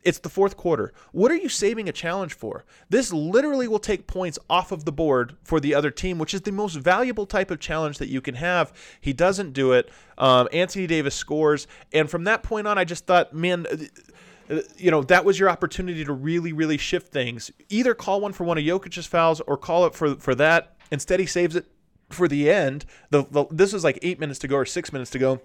[0.06, 0.92] It's the fourth quarter.
[1.10, 2.64] What are you saving a challenge for?
[2.88, 6.42] This literally will take points off of the board for the other team, which is
[6.42, 8.72] the most valuable type of challenge that you can have.
[9.00, 9.90] He doesn't do it.
[10.16, 11.66] Um, Anthony Davis scores.
[11.92, 13.66] And from that point on, I just thought, man,
[14.48, 17.50] uh, you know, that was your opportunity to really, really shift things.
[17.68, 20.76] Either call one for one of Jokic's fouls or call it for, for that.
[20.92, 21.66] Instead, he saves it
[22.10, 22.84] for the end.
[23.10, 25.40] The, the, this was like eight minutes to go or six minutes to go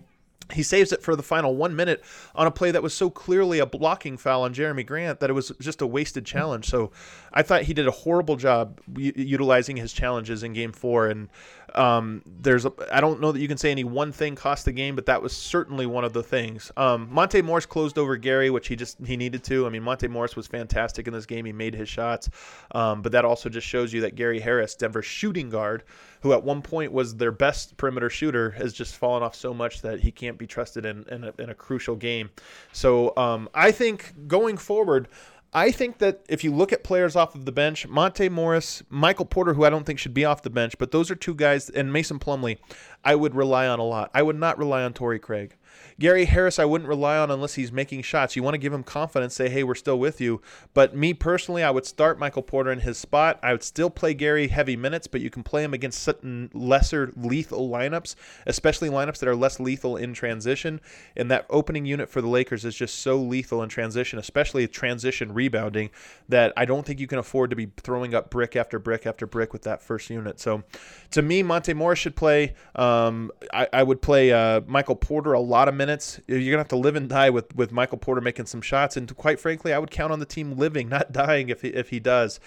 [0.53, 2.03] he saves it for the final one minute
[2.35, 5.33] on a play that was so clearly a blocking foul on Jerami Grant that it
[5.33, 6.65] was just a wasted challenge.
[6.65, 6.91] So
[7.33, 11.07] I thought he did a horrible job utilizing his challenges in game four.
[11.07, 11.29] And
[11.75, 14.95] um, there's, I don't know that you can say any one thing cost the game,
[14.95, 16.71] but that was certainly one of the things.
[16.75, 19.65] Um, Monte Morris closed over Gary, which he just, he needed to.
[19.65, 21.45] I mean, Monte Morris was fantastic in this game.
[21.45, 22.29] He made his shots.
[22.71, 25.83] Um, but that also just shows you that Gary Harris, Denver's shooting guard,
[26.22, 29.82] who at one point was their best perimeter shooter, has just fallen off so much
[29.82, 32.30] that he can't be trusted in, in, a, in a crucial game.
[32.72, 35.07] So um, I think going forward,
[35.53, 39.26] I think that if you look at players off of the bench, Monte Morris, Michael
[39.26, 41.69] Porter, who I don't think should be off the bench, but those are two guys,
[41.69, 42.57] and Mason Plumlee,
[43.03, 44.11] I would rely on a lot.
[44.13, 45.57] I would not rely on Torrey Craig.
[45.99, 48.35] Gary Harris, I wouldn't rely on unless he's making shots.
[48.35, 50.41] You want to give him confidence, say, hey, we're still with you.
[50.73, 53.39] But me personally, I would start Michael Porter in his spot.
[53.43, 57.11] I would still play Gary heavy minutes, but you can play him against certain lesser
[57.15, 58.15] lethal lineups,
[58.45, 60.81] especially lineups that are less lethal in transition.
[61.15, 65.33] And that opening unit for the Lakers is just so lethal in transition, especially transition
[65.33, 65.89] rebounding,
[66.29, 69.27] that I don't think you can afford to be throwing up brick after brick after
[69.27, 70.39] brick with that first unit.
[70.39, 70.63] So
[71.11, 72.53] to me, Monte Morris should play.
[72.75, 76.21] Um, I, I, would play uh, Michael Porter a lot of minutes minutes.
[76.27, 78.95] You're gonna have to live and die with with Michael Porter making some shots.
[78.97, 81.89] And quite frankly, I would count on the team living, not dying, if he, if
[81.89, 82.39] he does.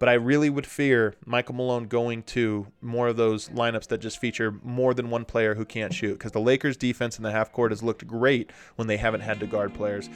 [0.00, 4.18] But I really would fear Michael Malone going to more of those lineups that just
[4.18, 6.14] feature more than one player who can't shoot.
[6.14, 9.38] Because the Lakers' defense in the half court has looked great when they haven't had
[9.40, 10.10] to guard players.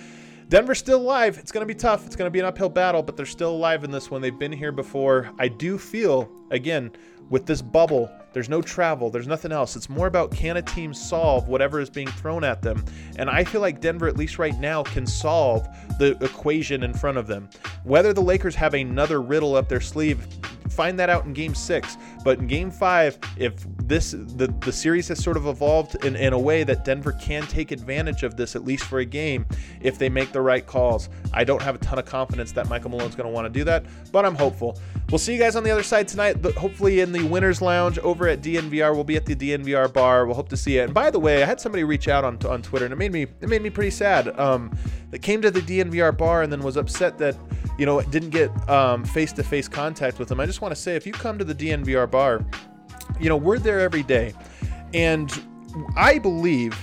[0.48, 1.38] Denver's still alive.
[1.38, 2.06] It's going to be tough.
[2.06, 4.20] It's going to be an uphill battle, but they're still alive in this one.
[4.20, 5.30] They've been here before.
[5.38, 6.90] I do feel, again,
[7.30, 9.74] with this bubble, there's no travel, there's nothing else.
[9.76, 12.84] It's more about can a team solve whatever is being thrown at them.
[13.16, 15.66] And I feel like Denver, at least right now, can solve
[15.98, 17.48] the equation in front of them.
[17.84, 20.26] Whether the Lakers have another riddle up their sleeve,
[20.68, 21.96] find that out in game six.
[22.22, 23.54] But in game five, if
[23.84, 27.46] this the, the series has sort of evolved in, in a way that Denver can
[27.46, 29.46] take advantage of this, at least for a game,
[29.80, 31.08] if they make the right calls.
[31.32, 33.64] I don't have a ton of confidence that Michael Malone's going to want to do
[33.64, 34.78] that, but I'm hopeful.
[35.10, 38.28] We'll see you guys on the other side tonight, hopefully in the Winners Lounge over
[38.28, 38.94] at DNVR.
[38.94, 40.26] We'll be at the DNVR bar.
[40.26, 40.82] We'll hope to see you.
[40.82, 43.12] And by the way, I had somebody reach out on, on Twitter, and it made
[43.12, 44.38] me it made me pretty sad.
[44.38, 44.76] Um,
[45.10, 47.36] that came to the DNVR bar and then was upset that
[47.78, 50.40] you know didn't get um face to face contact with them.
[50.40, 52.44] I just want to say, if you come to the DNVR bar,
[53.20, 54.34] you know we're there every day,
[54.94, 55.32] and
[55.96, 56.78] I believe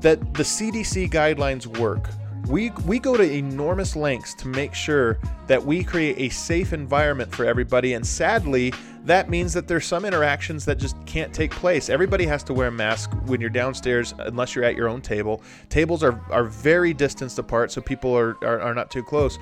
[0.00, 2.08] that the CDC guidelines work
[2.48, 7.34] we we go to enormous lengths to make sure that we create a safe environment
[7.34, 8.72] for everybody and sadly
[9.04, 11.90] that means that there's some interactions that just can't take place.
[11.90, 15.42] Everybody has to wear a mask when you're downstairs unless you're at your own table.
[15.70, 19.38] Tables are are very distanced apart so people are are, are not too close.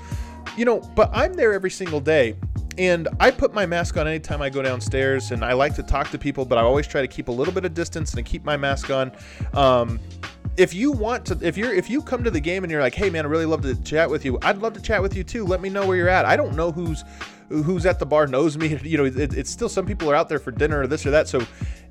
[0.57, 2.35] You know but i'm there every single day
[2.81, 6.09] and I put my mask on anytime I go downstairs, and I like to talk
[6.13, 8.43] to people, but I always try to keep a little bit of distance and keep
[8.43, 9.13] my mask on.
[9.53, 10.01] Um,
[10.57, 12.95] if you want to if you're if you come to the game and you're like
[12.95, 15.23] hey man i really love to chat with you i'd love to chat with you
[15.23, 15.45] too.
[15.45, 16.25] Let me know where you're at.
[16.25, 17.05] I don't know who's
[17.49, 18.79] who's at the bar knows me.
[18.83, 21.11] You know it, it's still some people are out there for dinner or this or
[21.11, 21.29] that.
[21.29, 21.47] So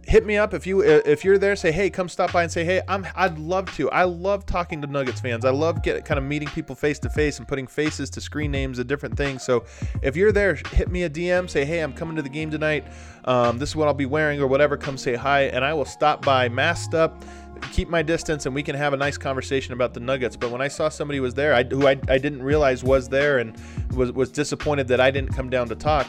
[0.10, 2.66] hit me up if you if you're there say hey come stop by and say
[2.66, 3.89] hey i'm i'd love to.
[3.91, 5.45] I love talking to nuggets fans.
[5.45, 8.49] I love get kind of meeting people face to face and putting faces to screen
[8.49, 9.43] names and different things.
[9.43, 9.66] So
[10.01, 12.86] if you're there hit me a dm say hey i'm coming to the game tonight.
[13.26, 15.86] Um, this is what i'll be wearing or whatever come say hi and i will
[15.86, 17.24] stop by masked up
[17.72, 20.38] keep my distance and we can have a nice conversation about the Nuggets.
[20.38, 23.39] But when I saw somebody was there, I, who I, I didn't realize was there
[23.39, 23.53] and
[23.93, 26.07] was, was disappointed that I didn't come down to talk,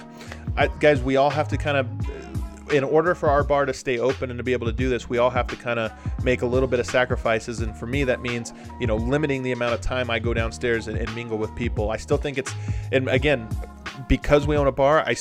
[0.56, 2.29] I, guys, we all have to kind of
[2.72, 5.08] in order for our bar to stay open and to be able to do this,
[5.08, 5.92] we all have to kind of
[6.24, 7.60] make a little bit of sacrifices.
[7.60, 10.88] And for me, that means, you know, limiting the amount of time I go downstairs
[10.88, 11.90] and, and mingle with people.
[11.90, 12.52] I still think it's,
[12.92, 13.48] and again,
[14.08, 15.16] because we own a bar, I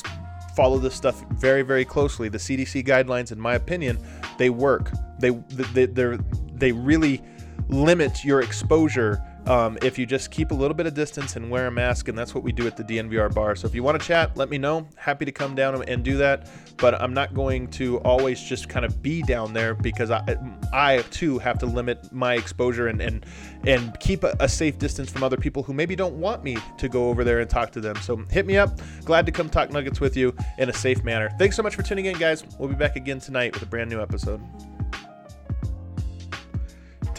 [0.56, 2.30] follow this stuff very, very closely.
[2.30, 3.98] The CDC guidelines, in my opinion,
[4.38, 4.92] they work.
[5.20, 6.18] They they they
[6.54, 7.22] they really
[7.70, 11.68] limit your exposure um, if you just keep a little bit of distance and wear
[11.68, 13.56] a mask, and that's what we do at the DNVR bar.
[13.56, 14.88] So if you want to chat, let me know.
[14.96, 16.48] Happy to come down and do that.
[16.78, 20.38] But I'm not going to always just kind of be down there because I,
[20.72, 23.26] I too have to limit my exposure and and
[23.66, 26.88] and keep a, a safe distance from other people who maybe don't want me to
[26.88, 27.96] go over there and talk to them.
[27.98, 28.80] So hit me up.
[29.04, 31.30] Glad to come talk Nuggets with you in a safe manner.
[31.38, 32.44] Thanks so much for tuning in, guys.
[32.58, 34.42] We'll be back again tonight with a brand new episode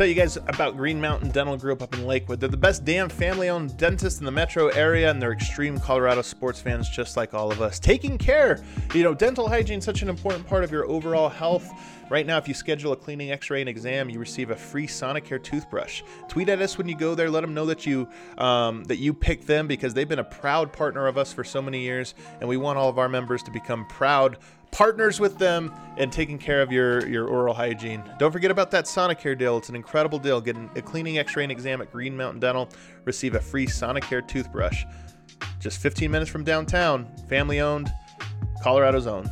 [0.00, 2.40] tell you guys about Green Mountain Dental Group up in Lakewood.
[2.40, 6.22] They're the best damn family owned dentist in the metro area, and they're extreme Colorado
[6.22, 7.78] sports fans just like all of us.
[7.78, 11.70] Taking care, you know, dental hygiene is such an important part of your overall health.
[12.08, 15.40] Right now, if you schedule a cleaning, X-ray, and exam, you receive a free Sonicare
[15.40, 16.02] toothbrush.
[16.28, 17.28] Tweet at us when you go there.
[17.28, 20.72] Let them know that you um, that you picked them because they've been a proud
[20.72, 23.50] partner of us for so many years, and we want all of our members to
[23.50, 24.38] become proud
[24.70, 28.02] partners with them and taking care of your, your oral hygiene.
[28.18, 29.58] Don't forget about that Sonicare deal.
[29.58, 30.40] It's an incredible deal.
[30.40, 32.68] Get a cleaning, x-ray, and exam at Green Mountain Dental.
[33.04, 34.84] Receive a free Sonicare toothbrush.
[35.58, 37.06] Just 15 minutes from downtown.
[37.28, 37.92] Family owned.
[38.62, 39.30] Colorado's own.